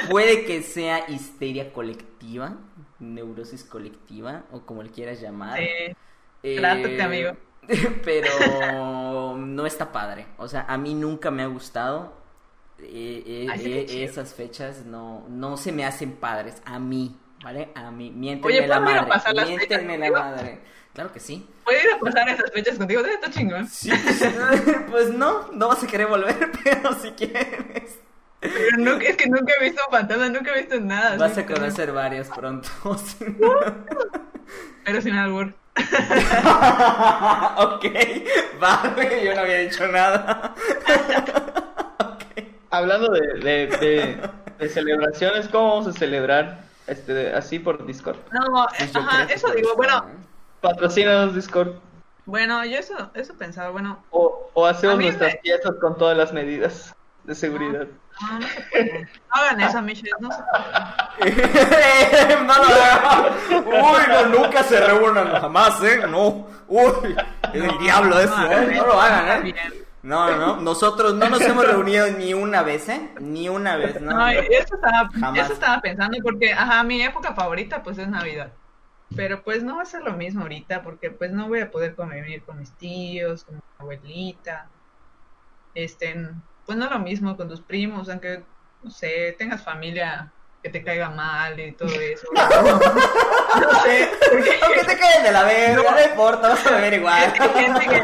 [0.09, 2.57] puede que sea histeria colectiva,
[2.99, 5.59] neurosis colectiva, o como le quieras llamar.
[5.59, 5.95] Eh,
[6.43, 7.37] Eh, Trátate, amigo.
[8.03, 10.27] Pero no está padre.
[10.37, 12.13] O sea, a mí nunca me ha gustado.
[12.79, 16.61] Eh, eh, Ay, eh, esas fechas no, no se me hacen padres.
[16.65, 17.69] A mí, ¿vale?
[17.75, 18.11] A mí.
[18.11, 19.13] Miéntenme Oye, la ¿puedo ir a madre.
[19.13, 20.59] pasar las Miéntenme la madre.
[20.93, 21.47] Claro que sí.
[21.63, 23.01] ¿Puedo ir a pasar esas fechas contigo?
[23.01, 23.67] Está chingón.
[23.67, 23.91] Sí,
[24.89, 27.99] pues no, no vas a querer volver, pero si quieres.
[28.41, 31.15] Pero es que nunca he visto fantasma, nunca he visto nada.
[31.15, 32.69] Vas a conocer varios pronto.
[34.83, 35.53] Pero sin albur.
[37.57, 37.85] ok,
[38.59, 40.53] vale, yo no había dicho nada.
[42.69, 44.17] Hablando de, de, de,
[44.59, 48.17] de celebraciones, ¿cómo vamos a celebrar este así por Discord?
[48.31, 49.69] No, Pues yo ajá, eso digo.
[49.69, 50.11] eso, Bueno, ¿eh?
[50.61, 51.73] Patrocínanos Discord.
[52.25, 53.69] bueno, yo eso, eso pensaba.
[53.71, 56.95] Bueno, O, o hacemos nuestras me- fiestas con todas las medidas
[57.31, 57.87] de seguridad.
[58.21, 59.01] no, no se puede.
[59.01, 62.35] No hagan eso, Michelle, no se puede.
[62.43, 63.33] no lo hagan.
[63.67, 66.05] Uy, no, nunca se reúnan jamás, ¿eh?
[66.09, 66.47] No.
[66.67, 67.15] Uy,
[67.53, 68.75] es el diablo eso, ¿eh?
[68.75, 69.41] No lo hagan, ¿eh?
[69.53, 69.73] Bien.
[70.03, 70.61] No, no, no.
[70.61, 73.11] Nosotros no nos hemos reunido ni una vez, ¿eh?
[73.19, 74.11] Ni una vez, ¿no?
[74.11, 75.45] No, eso estaba, Jamás.
[75.45, 78.51] eso estaba pensando porque, ajá, mi época favorita pues es Navidad.
[79.15, 81.95] Pero pues no va a ser lo mismo ahorita porque pues no voy a poder
[81.95, 84.67] convivir con mis tíos, con mi abuelita.
[85.75, 86.29] Este,
[86.71, 88.43] pues no lo mismo con tus primos, aunque,
[88.81, 90.31] no sé, tengas familia
[90.63, 92.25] que te caiga mal y todo eso.
[92.33, 97.33] No sé, porque Aunque te quedes de la verga, no, importa, vas a beber igual.
[97.37, 98.03] hay gente que,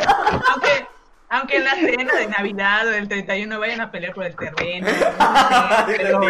[0.52, 0.88] aunque,
[1.30, 4.90] aunque en la cena de Navidad o del 31 vayan a pelear por el terreno,
[4.90, 6.22] no sé, pero,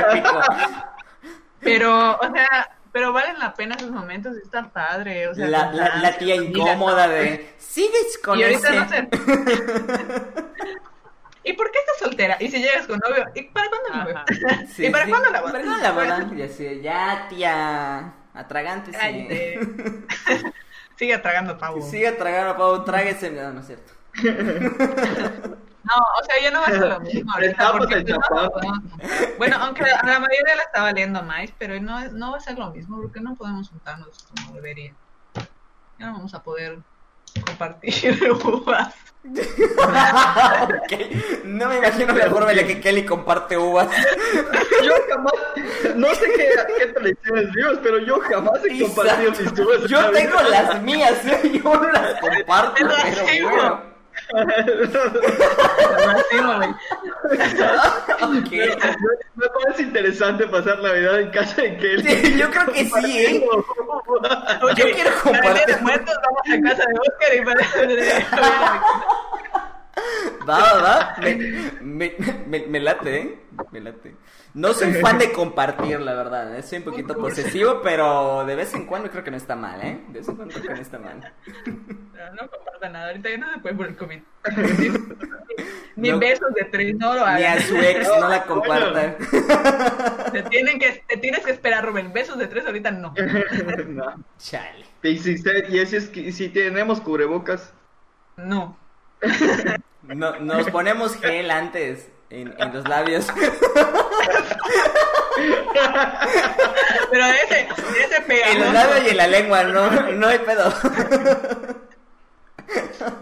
[1.59, 5.71] pero, o sea, pero valen la pena esos momentos y está padre, o sea, La,
[5.71, 7.55] la, la tía incómoda de.
[7.57, 8.77] ¿Sigues con Y ahorita ese?
[8.77, 9.07] no sé.
[11.47, 12.37] ¿Y por qué estás soltera?
[12.39, 14.17] Y si llegas con novio, ¿y para cuándo el novio?
[14.17, 14.63] Ajá.
[14.77, 15.51] ¿Y para cuándo la boda?
[15.53, 16.29] ¿Para cuándo la boda?
[16.35, 18.13] Y así, ya, tía.
[18.33, 19.59] Atragante, Cállate.
[20.27, 20.43] sí.
[20.97, 21.81] Sigue tragando pavo.
[21.81, 23.31] Siga tragando, pavo, tráguese.
[23.31, 23.93] No, no es cierto.
[25.87, 27.71] No, o sea, ya no va a ser lo mismo ahorita.
[27.71, 28.19] Porque, no,
[28.51, 28.79] podemos-
[29.37, 32.41] bueno, aunque a la mayoría le está valiendo más, pero no, es- no va a
[32.41, 34.93] ser lo mismo porque no podemos juntarnos como debería.
[35.97, 36.79] Ya no vamos a poder
[37.41, 38.93] compartir uvas.
[41.43, 43.89] No me imagino la forma en la que Kelly comparte uvas.
[44.83, 45.33] Yo jamás,
[45.95, 49.89] no sé qué, qué tradiciones vivas, pero yo jamás he compartido mis uvas.
[49.89, 50.49] Yo tengo vida.
[50.49, 51.61] las mías, ¿eh?
[51.61, 53.96] yo no las comparto, pero bueno.
[56.07, 56.69] Así, güey.
[58.21, 58.51] Ok.
[59.35, 62.03] Me, parece interesante pasar Navidad en casa de Kelly.
[62.03, 63.43] Sí, yo creo que sí, ¿eh?
[64.75, 65.77] Yo quiero día de compartir.
[65.81, 67.61] muertos vamos a casa de Oscar y para...
[70.47, 71.15] Va, va, va.
[71.19, 71.35] Me,
[71.81, 72.15] me,
[72.47, 73.39] me, me late, ¿eh?
[73.71, 74.15] Me late.
[74.57, 76.57] No soy fan de compartir, la verdad.
[76.57, 76.63] ¿eh?
[76.63, 80.01] Soy un poquito posesivo, pero de vez en cuando creo que no está mal, ¿eh?
[80.09, 81.33] De vez en cuando creo que no está mal.
[82.17, 84.19] No, no comparta nada, ahorita ya no se puede por el COVID.
[85.95, 86.17] Ni No.
[86.19, 87.61] besos de tres, no lo Ni a hagan.
[87.61, 89.15] su ex no la compartan.
[90.31, 92.11] Te, tienen que, te tienes que esperar, Rubén.
[92.11, 93.13] Besos de tres ahorita no.
[93.87, 94.23] No.
[94.39, 94.83] Chale.
[95.03, 95.35] Y si,
[95.69, 97.71] y es que- si tenemos cubrebocas,
[98.35, 98.75] No.
[100.03, 103.27] No, nos ponemos gel antes en, en los labios.
[107.11, 110.73] Pero ese, ese En los labios y en la lengua, no, no hay pedo.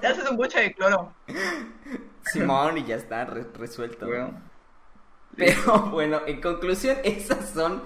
[0.02, 1.14] Te haces un buche de cloro.
[2.32, 4.08] Simón, y ya está re- resuelto.
[4.08, 4.42] bueno,
[5.36, 7.84] Pero bueno, en conclusión, esas son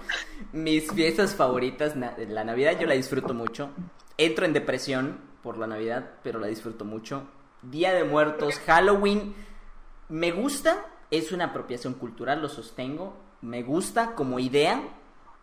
[0.53, 1.93] mis fiestas favoritas.
[1.95, 3.69] La Navidad yo la disfruto mucho.
[4.17, 7.23] Entro en depresión por la Navidad, pero la disfruto mucho.
[7.61, 9.35] Día de Muertos, Halloween,
[10.07, 13.17] me gusta, es una apropiación cultural, lo sostengo.
[13.41, 14.81] Me gusta como idea,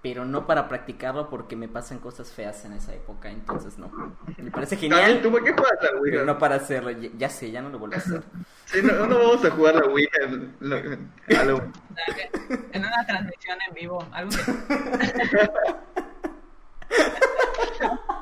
[0.02, 3.90] pero no para practicarlo porque me pasan cosas feas en esa época, entonces no.
[4.36, 6.12] Me parece genial, ¿tú por qué juegas la Ouija?
[6.12, 6.90] pero no para hacerlo.
[6.92, 8.22] Ya, ya sé, ya no lo vuelvo a hacer.
[8.66, 11.62] Sí, no, no vamos a jugar la Ouija en, en- a lo-
[12.72, 14.04] En una transmisión en vivo.
[14.12, 14.36] Algo que...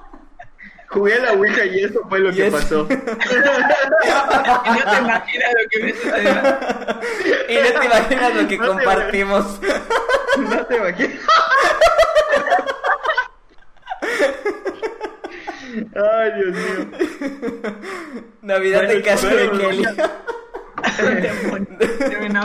[0.95, 2.87] Jugué la Ouija y eso fue lo que es- pasó.
[2.91, 3.03] Y no
[4.91, 6.31] te imaginas lo que me sucedió.
[7.49, 9.61] Y no te imaginas lo que compartimos.
[10.39, 11.19] No te imaginas.
[15.97, 16.87] Ay, Dios mío.
[18.43, 19.85] Navidad Bueno, en casa de Kelly.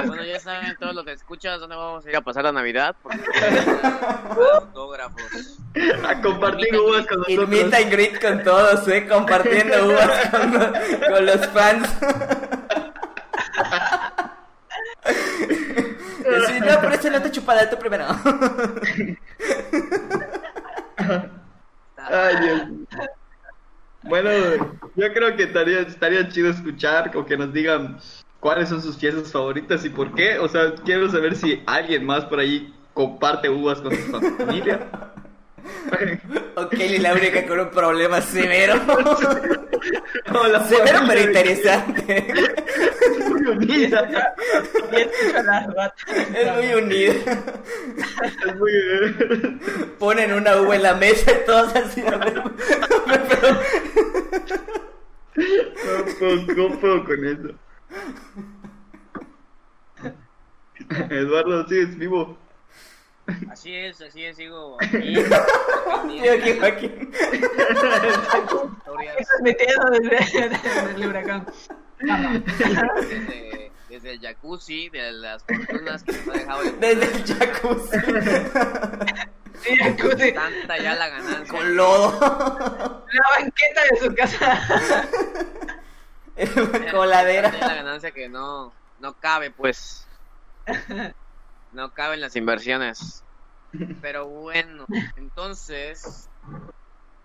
[0.06, 2.96] Bueno, ya saben todos los que escuchas dónde vamos a ir a pasar la Navidad.
[3.02, 3.20] Porque
[4.56, 5.58] autógrafos.
[6.08, 7.74] A compartir uvas con El meet nosotros.
[7.84, 9.08] and greet con todos, ¿eh?
[9.08, 10.72] Compartiendo uvas con, lo-
[11.16, 11.90] con los fans.
[16.48, 18.06] Sí, no, pero esa no te chupada, tú primero.
[21.98, 22.62] Ay, Dios.
[24.04, 24.30] Bueno,
[24.96, 27.98] yo creo que estaría, estaría chido escuchar o que nos digan
[28.40, 30.38] cuáles son sus fiestas favoritas y por qué.
[30.40, 34.88] O sea, quiero saber si alguien más por ahí comparte uvas con su familia.
[36.56, 38.74] Ok, y la única con un problema severo.
[40.34, 42.26] O la Severo pero interesante.
[42.28, 44.36] Es muy unida.
[46.34, 47.14] Es muy unida.
[48.46, 48.72] Es muy...
[50.00, 52.02] Ponen una uva en la mesa y todos así.
[52.02, 52.42] a ver,
[53.30, 53.60] pero-
[55.36, 56.36] No puedo,
[56.70, 57.50] no puedo con eso.
[61.10, 62.38] Eduardo, sigues vivo.
[63.52, 65.14] Así es, así es, sigo aquí.
[65.14, 67.12] Tío, aquí, Joaquín.
[67.12, 71.46] Historias Transmitiendo desde, desde el huracán.
[72.00, 77.98] desde, desde el jacuzzi, de las fortunas que nos ha dejado el Desde el jacuzzi.
[79.62, 80.32] Sí, jacuzzi.
[80.32, 81.54] tanta ya la ganancia.
[81.54, 82.18] Con lodo.
[83.12, 85.06] La banqueta de su casa.
[86.92, 87.52] Coladera.
[87.52, 90.08] La ganancia que no, no cabe, pues.
[91.72, 93.24] No caben las inversiones.
[94.02, 94.86] Pero bueno,
[95.18, 96.30] entonces,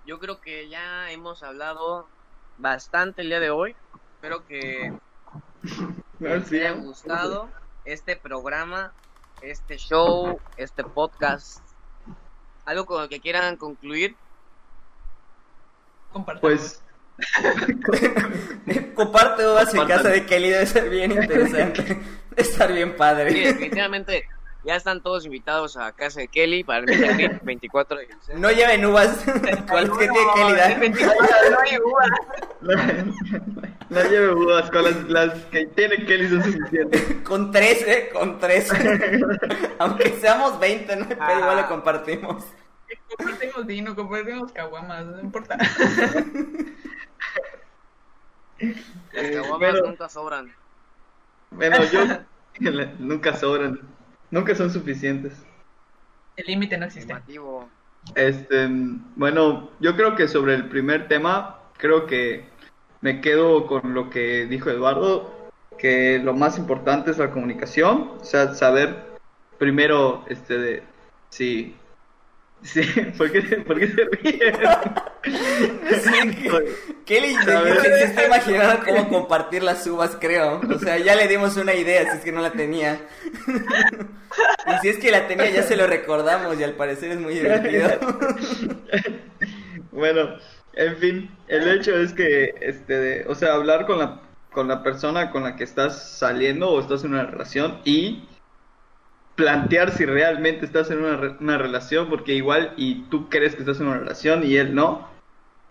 [0.04, 2.06] yo creo que ya hemos hablado
[2.58, 3.74] bastante el día de hoy.
[4.16, 4.92] Espero que
[6.18, 7.48] les haya gustado
[7.84, 8.92] este programa,
[9.40, 11.62] este show, este podcast.
[12.66, 14.16] ¿Algo con lo que quieran concluir?
[16.12, 16.40] Compartamos.
[16.40, 16.82] Pues,
[18.94, 21.82] Comparte uvas en casa de Kelly, debe ser bien interesante.
[21.82, 22.02] Debe
[22.36, 23.32] estar bien Sí, padre.
[23.32, 24.24] definitivamente
[24.64, 28.06] ya están todos invitados a casa de Kelly para el meet and greet 24 de
[28.06, 28.34] diciembre.
[28.38, 29.22] No lleven uvas.
[29.68, 30.50] ¿Cuál es que tiene Kelly?
[30.50, 30.78] El da?
[30.78, 32.04] 24 no hay uva.
[33.90, 37.02] no lleve uvas, con las, las que tiene Kelly son suficientes.
[37.24, 38.08] Con tres, ¿eh?
[38.12, 38.70] Con tres.
[39.78, 41.08] Aunque seamos 20, ¿no?
[41.08, 41.62] Pero igual Ah.
[41.62, 42.44] lo compartimos.
[43.16, 45.56] Compartimos vino, compartimos caguamas, no importa.
[45.56, 45.76] Las
[49.12, 50.52] Eh, caguamas pero- nunca sobran.
[51.50, 52.00] Bueno, yo
[52.98, 53.80] nunca sobran,
[54.30, 55.34] nunca son suficientes.
[56.36, 57.14] El límite no existe.
[58.16, 58.68] Este,
[59.16, 62.44] bueno, yo creo que sobre el primer tema, creo que
[63.00, 65.32] me quedo con lo que dijo Eduardo,
[65.78, 69.04] que lo más importante es la comunicación, o sea, saber
[69.58, 70.82] primero, este, de
[71.30, 71.76] si,
[72.64, 72.82] sí,
[73.18, 74.56] ¿por qué, por qué se ríen?
[77.04, 77.82] Kelly ¿Sabes?
[77.82, 80.60] se se está imaginando cómo compartir las uvas, creo.
[80.74, 83.00] O sea, ya le dimos una idea, si es que no la tenía.
[84.66, 87.34] Y si es que la tenía, ya se lo recordamos y al parecer es muy
[87.34, 87.88] divertido.
[89.92, 90.38] Bueno,
[90.72, 95.30] en fin, el hecho es que, este, o sea, hablar con la, con la persona
[95.30, 98.24] con la que estás saliendo o estás en una relación y
[99.34, 103.60] plantear si realmente estás en una, re- una relación, porque igual y tú crees que
[103.62, 105.08] estás en una relación y él no,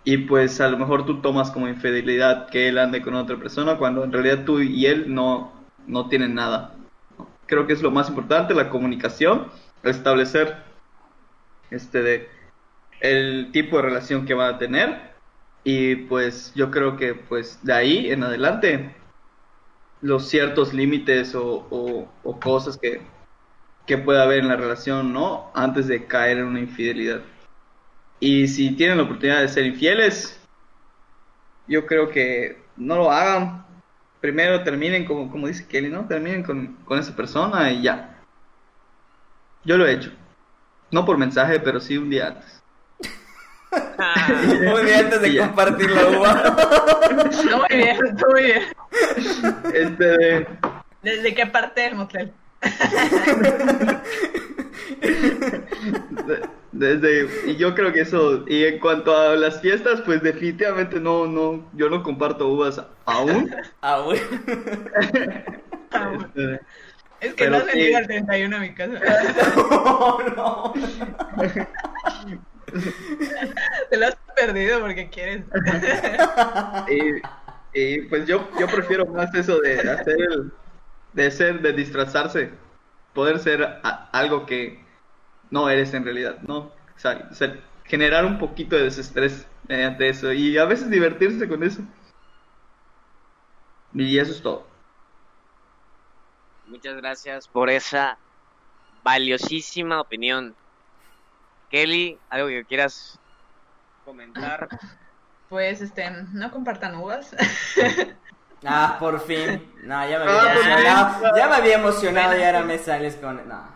[0.04, 3.78] y pues a lo mejor tú tomas como infidelidad que él ande con otra persona
[3.78, 5.54] cuando en realidad tú y él no,
[5.88, 6.76] no tienen nada.
[7.48, 9.48] Creo que es lo más importante, la comunicación,
[9.84, 10.58] establecer
[11.72, 12.30] este de
[13.02, 15.14] el tipo de relación que van a tener
[15.64, 18.96] y pues yo creo que pues de ahí en adelante
[20.02, 22.08] los ciertos límites o,
[22.42, 23.02] cosas que,
[23.86, 25.52] que pueda haber en la relación, ¿no?
[25.54, 27.22] Antes de caer en una infidelidad.
[28.20, 30.40] Y si tienen la oportunidad de ser infieles,
[31.68, 33.66] yo creo que no lo hagan.
[34.22, 36.06] Primero terminen, como, como dice Kelly, ¿no?
[36.08, 38.18] Terminen con, con esa persona y ya.
[39.66, 40.12] Yo lo he hecho.
[40.92, 42.64] No por mensaje, pero sí un día antes.
[44.62, 45.48] Muy bien, antes de Ya.
[45.48, 46.56] compartir la uva.
[47.50, 48.64] No, muy bien, está muy bien.
[49.74, 50.48] Este de-
[51.02, 52.32] ¿Desde qué parte del motel?
[56.26, 61.00] de- desde y yo creo que eso y en cuanto a las fiestas pues definitivamente
[61.00, 63.54] no no yo no comparto uvas aún
[64.06, 64.22] bueno.
[66.36, 66.60] Este,
[67.20, 67.78] Es que no se sí.
[67.80, 69.00] llega al 31 a mi casa.
[69.56, 70.74] No, no.
[73.90, 75.44] Te lo has perdido porque quieres.
[76.90, 80.52] y, y, pues yo yo prefiero más eso de hacer el
[81.14, 82.52] de ser de disfrazarse
[83.14, 84.84] poder ser a- algo que
[85.50, 90.10] no eres en realidad no o sea, o sea, generar un poquito de desestrés mediante
[90.10, 91.82] eso y a veces divertirse con eso
[93.94, 94.72] y eso es todo
[96.66, 98.18] Muchas gracias por esa
[99.04, 100.56] valiosísima opinión.
[101.70, 103.20] Kelly, algo que quieras
[104.04, 104.70] comentar.
[105.50, 107.36] Pues, este, no compartan uvas.
[108.66, 109.72] Ah, por fin.
[109.84, 111.36] No, ya me Ah, había emocionado.
[111.38, 113.42] Ya me había emocionado y ahora me sales con.
[113.48, 113.74] No.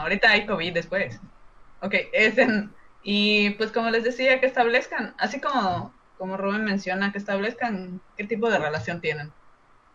[0.00, 1.20] ahorita hay COVID después.
[1.80, 2.68] Ok, este,
[3.02, 8.24] y pues como les decía, que establezcan, así como, como Rubén menciona, que establezcan qué
[8.24, 9.32] tipo de relación tienen.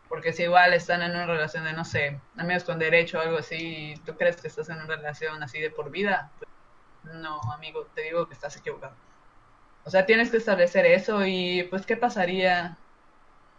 [0.07, 3.37] Porque si igual están en una relación de, no sé, amigos con derecho o algo
[3.39, 6.49] así, y tú crees que estás en una relación así de por vida, pues,
[7.15, 8.93] no, amigo, te digo que estás equivocado.
[9.85, 12.77] O sea, tienes que establecer eso y pues qué pasaría,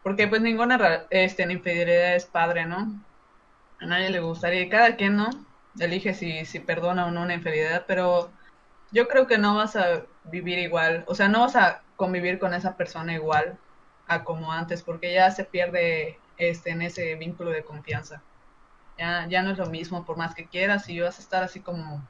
[0.02, 3.02] porque pues ninguna este, infidelidad es padre, ¿no?
[3.80, 5.30] A nadie le gustaría, y cada quien, ¿no?
[5.78, 8.30] Elige si, si perdona o no una infidelidad, pero
[8.92, 12.54] yo creo que no vas a vivir igual, o sea, no vas a convivir con
[12.54, 13.58] esa persona igual
[14.08, 18.22] a como antes, porque ya se pierde este en ese vínculo de confianza.
[18.98, 21.60] Ya, ya no es lo mismo, por más que quieras, y vas a estar así
[21.60, 22.02] como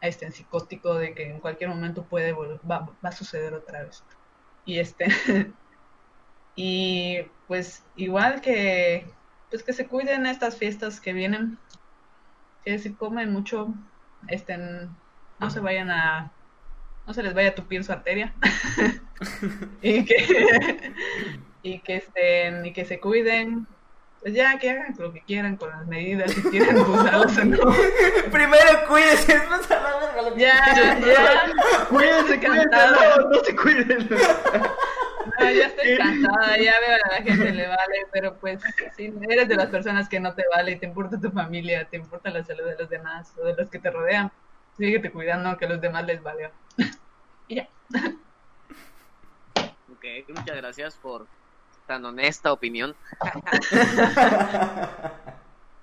[0.00, 4.04] este en psicótico de que en cualquier momento puede va, va a suceder otra vez.
[4.64, 5.06] Y este
[6.56, 9.06] y pues igual que
[9.50, 11.58] pues que se cuiden estas fiestas que vienen,
[12.64, 13.72] que si comen mucho,
[14.28, 16.32] este no se vayan a
[17.06, 18.34] no se les vaya a tupir su arteria.
[19.82, 20.92] Y que
[21.62, 23.66] y que estén y que se cuiden.
[24.20, 27.58] Pues ya que hagan lo que quieran con las medidas si quieren usarlas o no
[28.32, 31.86] Primero después verga lo que ya ya.
[31.88, 32.66] Cuídense cuídense
[33.30, 34.08] no se cuiden
[35.38, 38.62] No, ya estoy cansada, ya veo a la gente le vale, pero pues
[38.96, 41.96] si eres de las personas que no te vale y te importa tu familia, te
[41.96, 44.30] importa la salud de los demás o de los que te rodean,
[44.76, 46.50] síguete cuidando aunque a los demás les valga.
[47.48, 47.68] Y ya.
[49.88, 51.26] Ok, muchas gracias por
[51.86, 52.94] tan honesta opinión.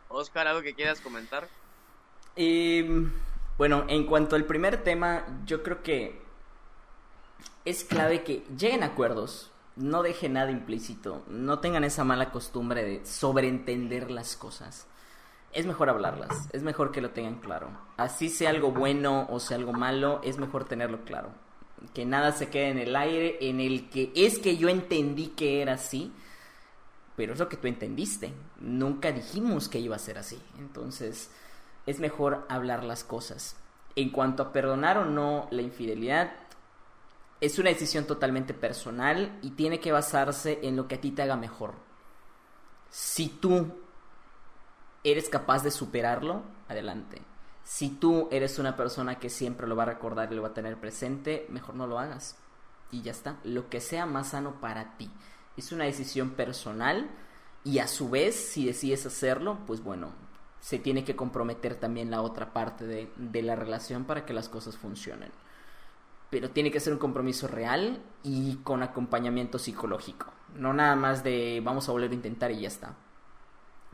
[0.08, 1.47] Oscar, algo que quieras comentar.
[2.36, 2.84] Y
[3.58, 6.22] bueno, en cuanto al primer tema, yo creo que
[7.66, 12.84] es clave que lleguen a acuerdos, no dejen nada implícito, no tengan esa mala costumbre
[12.84, 14.88] de sobreentender las cosas.
[15.53, 17.70] Es mejor hablarlas, es mejor que lo tengan claro.
[17.97, 21.30] Así sea algo bueno o sea algo malo, es mejor tenerlo claro.
[21.93, 25.61] Que nada se quede en el aire, en el que es que yo entendí que
[25.61, 26.11] era así.
[27.16, 28.34] pero es lo que tú entendiste.
[28.59, 30.41] Nunca dijimos que iba a ser así.
[30.57, 31.30] Entonces,
[31.86, 33.55] es mejor hablar las cosas.
[33.95, 36.32] En cuanto a perdonar o no la infidelidad,
[37.41, 41.21] es una decisión totalmente personal y tiene que basarse en lo que a ti te
[41.21, 41.73] haga mejor.
[42.89, 43.67] Si tú
[45.03, 47.21] eres capaz de superarlo, adelante.
[47.63, 50.53] Si tú eres una persona que siempre lo va a recordar y lo va a
[50.53, 52.38] tener presente, mejor no lo hagas.
[52.91, 53.39] Y ya está.
[53.43, 55.09] Lo que sea más sano para ti.
[55.57, 57.09] Es una decisión personal
[57.63, 60.11] y a su vez, si decides hacerlo, pues bueno,
[60.59, 64.49] se tiene que comprometer también la otra parte de, de la relación para que las
[64.49, 65.31] cosas funcionen.
[66.34, 70.34] Pero tiene que ser un compromiso real y con acompañamiento psicológico.
[70.55, 72.95] No nada más de vamos a volver a intentar y ya está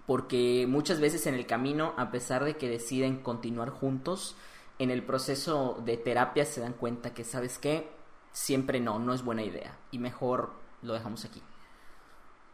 [0.10, 4.36] porque muchas veces en el camino, a pesar de que deciden continuar juntos,
[4.80, 7.92] en el proceso de terapia se dan cuenta que, ¿sabes qué?
[8.32, 10.50] Siempre no, no es buena idea y mejor
[10.82, 11.44] lo dejamos aquí.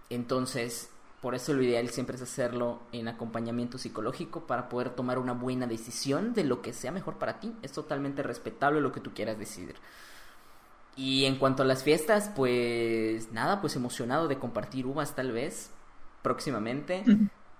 [0.09, 0.91] Entonces,
[1.26, 5.65] por eso lo ideal siempre es hacerlo en acompañamiento psicológico para poder tomar una buena
[5.65, 7.51] decisión de lo que sea mejor para ti.
[7.63, 9.73] Es totalmente respetable lo que tú quieras decidir.
[10.95, 15.71] Y en cuanto a las fiestas, pues nada, pues emocionado de compartir uvas tal vez
[16.21, 17.03] próximamente.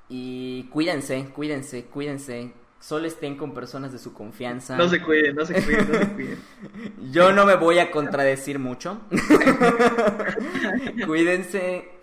[0.10, 2.54] Y cuídense, cuídense, cuídense.
[2.80, 4.78] Solo estén con personas de su confianza.
[4.78, 6.40] No se cuiden, no se cuiden, no se cuiden.
[7.12, 9.00] Yo no me voy a contradecir mucho.
[11.08, 11.95] cuídense.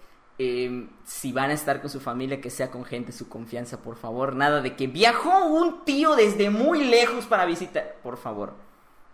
[0.44, 3.94] Eh, si van a estar con su familia, que sea con gente su confianza, por
[3.94, 4.34] favor.
[4.34, 7.98] Nada de que viajó un tío desde muy lejos para visitar.
[8.02, 8.54] Por favor,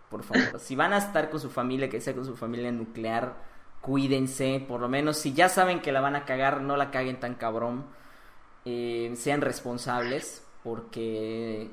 [0.09, 0.59] por favor.
[0.59, 3.37] Si van a estar con su familia, que sea con su familia nuclear,
[3.83, 4.64] cuídense.
[4.66, 7.35] Por lo menos, si ya saben que la van a cagar, no la caguen tan
[7.35, 7.85] cabrón
[8.64, 11.70] eh, sean responsables porque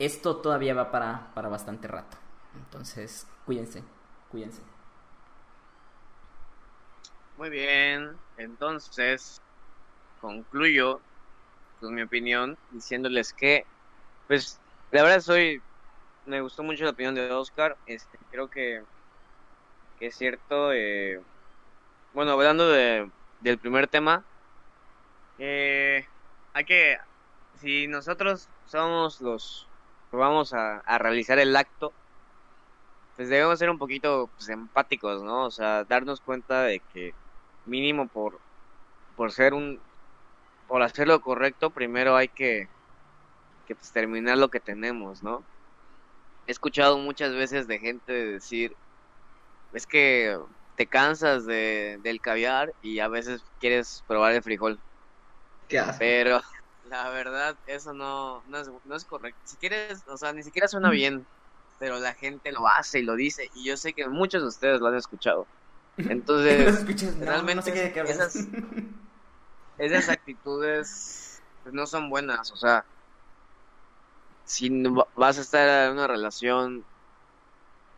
[0.00, 2.16] esto todavía va para, para bastante rato.
[2.56, 3.84] Entonces, cuídense,
[4.28, 4.62] cuídense.
[7.38, 9.40] Muy bien, entonces
[10.20, 11.00] concluyo
[11.80, 13.64] con mi opinión diciéndoles que,
[14.26, 14.60] pues,
[14.90, 15.62] la verdad soy,
[16.26, 18.82] me gustó mucho la opinión de Oscar, este, creo que,
[19.98, 21.20] que es cierto, eh,
[22.14, 23.10] bueno, hablando de,
[23.40, 24.24] del primer tema,
[25.38, 26.06] eh,
[26.54, 26.98] hay que,
[27.60, 29.66] si nosotros somos los
[30.10, 31.92] que vamos a, realizar el acto,
[33.16, 35.44] pues debemos ser un poquito pues, empáticos, ¿no?
[35.44, 37.14] O sea, darnos cuenta de que
[37.66, 38.38] mínimo por,
[39.16, 39.80] por ser un,
[40.66, 42.68] por hacer lo correcto, primero hay que,
[43.66, 45.44] que pues, terminar lo que tenemos, ¿no?
[46.46, 48.76] He escuchado muchas veces de gente decir,
[49.72, 50.38] es que
[50.76, 54.78] te cansas de, del caviar y a veces quieres probar el frijol.
[55.98, 56.40] Pero
[56.84, 59.40] la verdad, eso no, no, es, no es correcto.
[59.44, 61.26] Si quieres, o sea, ni siquiera suena bien,
[61.78, 63.48] pero la gente lo hace y lo dice.
[63.54, 65.48] Y yo sé que muchos de ustedes lo han escuchado.
[65.96, 66.84] Entonces,
[67.20, 68.48] realmente esas,
[69.78, 72.50] esas actitudes pues, no son buenas.
[72.52, 72.84] O sea,
[74.44, 74.70] si
[75.14, 76.84] vas a estar en una relación,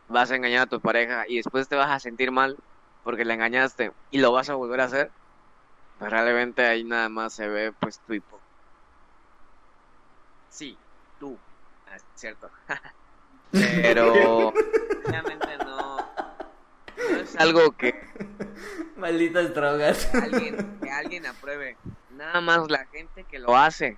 [0.07, 2.57] vas a engañar a tu pareja y después te vas a sentir mal
[3.03, 5.11] porque la engañaste y lo vas a volver a hacer,
[5.97, 8.39] pues realmente ahí nada más se ve pues tu hipo.
[10.49, 10.77] Sí,
[11.19, 11.37] tú.
[11.87, 12.49] Ah, es cierto.
[13.51, 14.53] Pero
[15.05, 15.48] realmente no, no
[17.29, 17.95] es algo que
[18.97, 21.77] malditas drogas que alguien, que alguien apruebe.
[22.11, 23.97] Nada más la gente que lo hace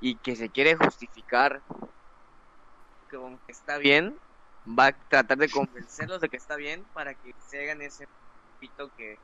[0.00, 1.62] y que se quiere justificar
[3.46, 4.18] que está bien,
[4.66, 8.06] va a tratar de convencerlos de que está bien para que se hagan ese
[8.60, 9.18] pito que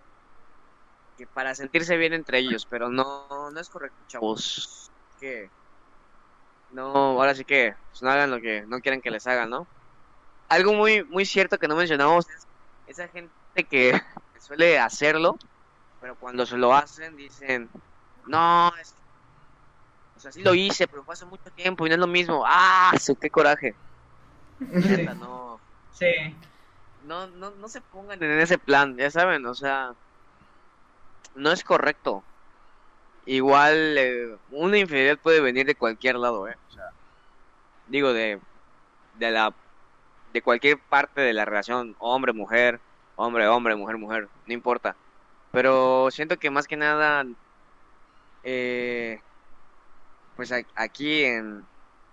[1.18, 4.90] que para sentirse bien entre ellos, pero no, no es correcto, chavos.
[5.20, 5.50] Que
[6.70, 9.66] no, ahora sí que pues, no hagan lo que no quieren que les hagan, ¿no?
[10.48, 12.46] Algo muy, muy cierto que no mencionamos es
[12.92, 13.32] esa gente
[13.68, 14.00] que
[14.40, 15.36] suele hacerlo,
[16.00, 17.68] pero cuando se lo hacen dicen,
[18.26, 18.94] no, es...
[20.16, 22.44] o sea, sí lo hice, pero fue hace mucho tiempo y no es lo mismo.
[22.46, 22.92] ¡Ah!
[23.20, 23.74] ¡Qué coraje!
[24.60, 25.60] no.
[25.92, 26.06] Sí.
[27.06, 29.92] No, no, no se pongan en ese plan, ya saben, o sea,
[31.34, 32.22] no es correcto.
[33.24, 36.56] Igual, eh, una infidelidad puede venir de cualquier lado, ¿eh?
[36.68, 36.84] O sea,
[37.86, 38.40] digo, de,
[39.14, 39.54] de la
[40.32, 42.80] de cualquier parte de la relación, hombre, mujer,
[43.14, 44.96] hombre, hombre, mujer, mujer, no importa.
[45.50, 47.24] Pero siento que más que nada,
[48.42, 49.18] eh,
[50.34, 51.66] pues aquí en,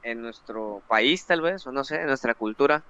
[0.03, 2.83] en nuestro país tal vez, o no sé, en nuestra cultura,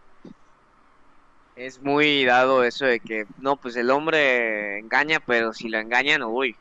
[1.55, 6.23] es muy dado eso de que, no, pues el hombre engaña, pero si lo engañan,
[6.23, 6.55] uy.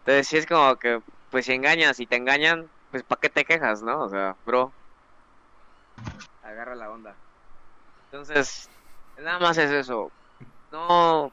[0.00, 1.00] Entonces sí es como que,
[1.30, 4.02] pues si engañas y te engañan, pues ¿para qué te quejas, no?
[4.04, 4.74] O sea, bro,
[6.42, 7.16] agarra la onda.
[8.10, 8.68] Entonces,
[9.18, 10.10] nada más es eso.
[10.72, 11.32] No,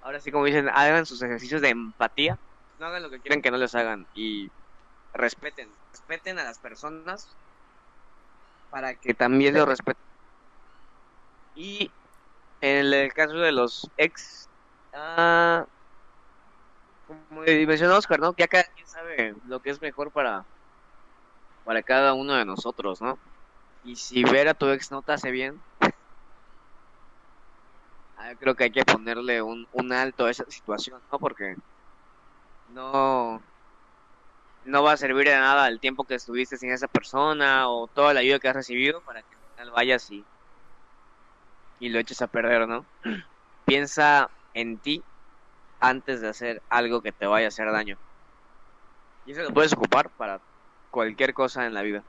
[0.00, 2.38] ahora sí como dicen, hagan sus ejercicios de empatía,
[2.78, 4.50] no hagan lo que quieren que no les hagan y
[5.14, 7.36] respeten, respeten a las personas
[8.70, 10.02] para que también los respeten.
[11.54, 11.90] Y
[12.60, 14.48] en el caso de los ex,
[14.92, 15.66] ah,
[17.06, 18.32] como mencionó Oscar, ¿no?
[18.32, 20.44] Que cada quien sabe lo que es mejor para,
[21.64, 23.18] para cada uno de nosotros, ¿no?
[23.82, 25.62] Y si ver a tu ex no te hace bien,
[28.16, 31.18] ah, creo que hay que ponerle un, un alto a esa situación, ¿no?
[31.18, 31.56] Porque
[32.66, 33.44] no,
[34.64, 38.14] no va a servir de nada el tiempo que estuviste sin esa persona o toda
[38.14, 40.28] la ayuda que has recibido para que al final vayas y,
[41.78, 42.88] y lo eches a perder, ¿no?
[43.64, 45.06] Piensa en ti
[45.80, 47.98] antes de hacer algo que te vaya a hacer daño.
[49.24, 50.42] Y eso lo puedes ocupar para
[50.90, 52.06] cualquier cosa en la vida.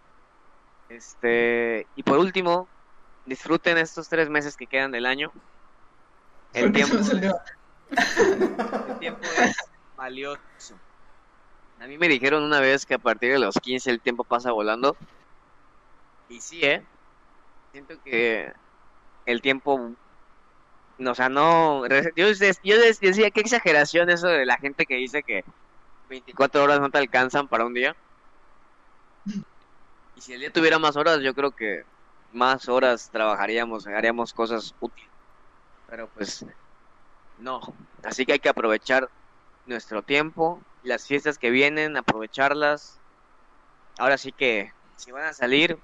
[0.90, 2.68] Este, y por último,
[3.26, 5.32] disfruten estos tres meses que quedan del año.
[6.54, 7.36] El tiempo, salió.
[7.90, 9.58] el tiempo es
[9.96, 10.76] valioso.
[11.80, 14.52] A mí me dijeron una vez que a partir de los 15 el tiempo pasa
[14.52, 14.96] volando.
[16.30, 16.84] Y sí, ¿eh?
[17.72, 18.54] Siento que
[19.26, 19.92] el tiempo...
[20.98, 21.86] no, O sea, no...
[22.16, 22.28] Yo,
[22.64, 25.44] yo decía, qué exageración eso de la gente que dice que
[26.10, 27.96] 24 horas no te alcanzan para un día.
[30.24, 31.84] Si el día tuviera más horas, yo creo que
[32.32, 35.12] más horas trabajaríamos, haríamos cosas útiles.
[35.90, 36.46] Pero pues
[37.40, 37.60] no.
[38.06, 39.10] Así que hay que aprovechar
[39.66, 43.02] nuestro tiempo, las fiestas que vienen, aprovecharlas.
[43.98, 45.78] Ahora sí que si van a salir,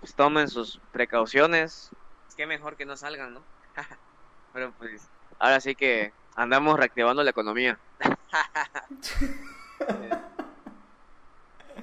[0.00, 1.88] pues tomen sus precauciones.
[2.28, 3.42] Es que mejor que no salgan, ¿no?
[4.52, 5.08] Pero pues
[5.38, 7.78] ahora sí que andamos reactivando la economía.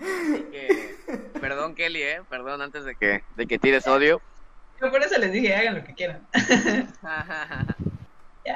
[0.01, 0.95] Así que,
[1.39, 4.21] perdón Kelly, eh, perdón antes de que, de que tires odio.
[4.81, 6.27] Yo por eso les dije, hagan lo que quieran.
[8.45, 8.55] Ya,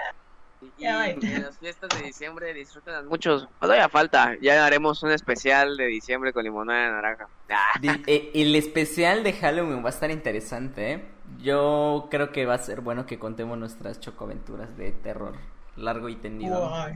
[0.62, 3.48] Y, ya, y en las fiestas de diciembre disfruten muchos.
[3.60, 7.28] Todavía falta, ya haremos un especial de diciembre con limonada de naranja.
[7.50, 11.06] Ah, eh, El especial de Halloween va a estar interesante, ¿eh?
[11.40, 15.34] Yo creo que va a ser bueno que contemos nuestras chocoaventuras de terror
[15.76, 16.70] largo y tendido.
[16.70, 16.96] Guay.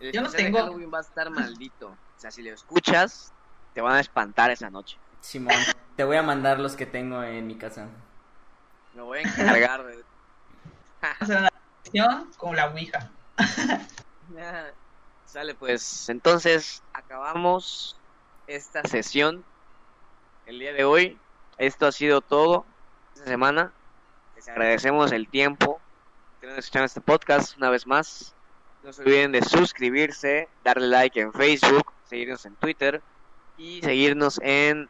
[0.00, 1.88] el Yo no especial de tengo- Halloween va a estar maldito.
[1.88, 3.32] O sea, si lo escuchas,
[3.74, 4.98] te van a espantar esa noche.
[5.20, 5.54] Simón,
[5.96, 7.88] te voy a mandar los que tengo en mi casa.
[8.94, 10.04] Me voy a encargar de...
[11.20, 11.50] Hacer una
[11.82, 13.10] sesión con la Ouija.
[15.26, 17.96] Sale pues, entonces acabamos
[18.46, 19.44] esta sesión
[20.46, 21.18] el día de hoy.
[21.58, 22.66] Esto ha sido todo
[23.14, 23.72] esta semana.
[24.36, 25.80] Les agradecemos el tiempo
[26.40, 28.34] que nos escuchan este podcast una vez más.
[28.82, 33.02] No se olviden de suscribirse, darle like en Facebook, seguirnos en Twitter
[33.62, 34.88] y seguirnos en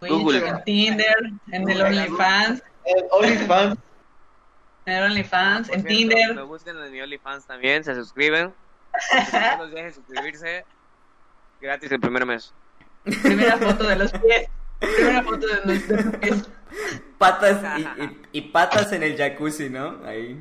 [0.00, 0.46] Google.
[0.46, 1.16] En Tinder,
[1.50, 3.76] en el OnlyFans, El OnlyFans.
[4.86, 6.34] en el OnlyFans, en Tinder.
[6.34, 8.52] Me buscan en mi OnlyFans también, se suscriben.
[9.56, 10.64] No los dejen suscribirse.
[11.60, 12.52] Gratis el primer mes.
[13.22, 14.48] Primera foto de los pies.
[14.80, 16.48] Primera foto de los de los pies.
[17.18, 20.04] Patas y, y- y patas en el jacuzzi, ¿no?
[20.04, 20.38] Ahí.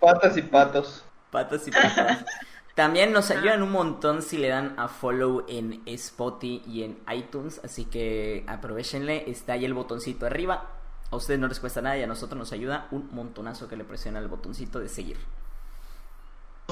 [0.00, 1.04] Patas y patos.
[1.30, 2.24] Patas y patas.
[2.76, 7.58] También nos ayudan un montón si le dan a follow en Spotify y en iTunes,
[7.64, 10.68] así que aprovechenle, está ahí el botoncito arriba.
[11.10, 13.84] A ustedes no les cuesta nada y a nosotros nos ayuda un montonazo que le
[13.84, 15.16] presiona el botoncito de seguir.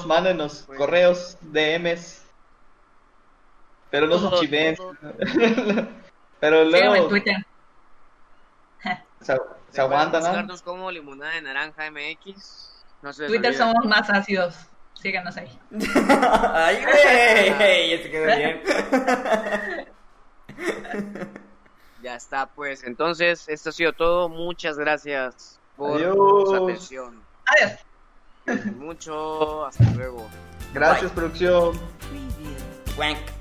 [0.05, 2.23] Mándenos correos, DMs.
[3.91, 4.77] Pero no son Todo, chiven.
[6.39, 7.47] Pero Síganme en luego Twitter.
[9.23, 9.41] se,
[9.71, 10.55] se aguantan, ¿no?
[10.65, 12.85] como limonada de naranja MX.
[13.01, 14.55] No se Twitter somos más ácidos.
[15.05, 15.51] Síganos ahí.
[16.55, 17.91] ¡Ay, güey!
[17.91, 18.63] Ya se quedó bien.
[22.03, 22.85] Ya está, pues.
[22.85, 24.29] Entonces, esto ha sido todo.
[24.31, 26.15] Muchas gracias por Adiós.
[26.15, 27.23] su atención.
[27.47, 28.67] Adiós.
[28.77, 29.67] Mucho.
[29.67, 30.27] Hasta luego.
[30.75, 31.79] Gracias, producción.
[32.11, 32.57] Preview.
[32.99, 33.34] Wank.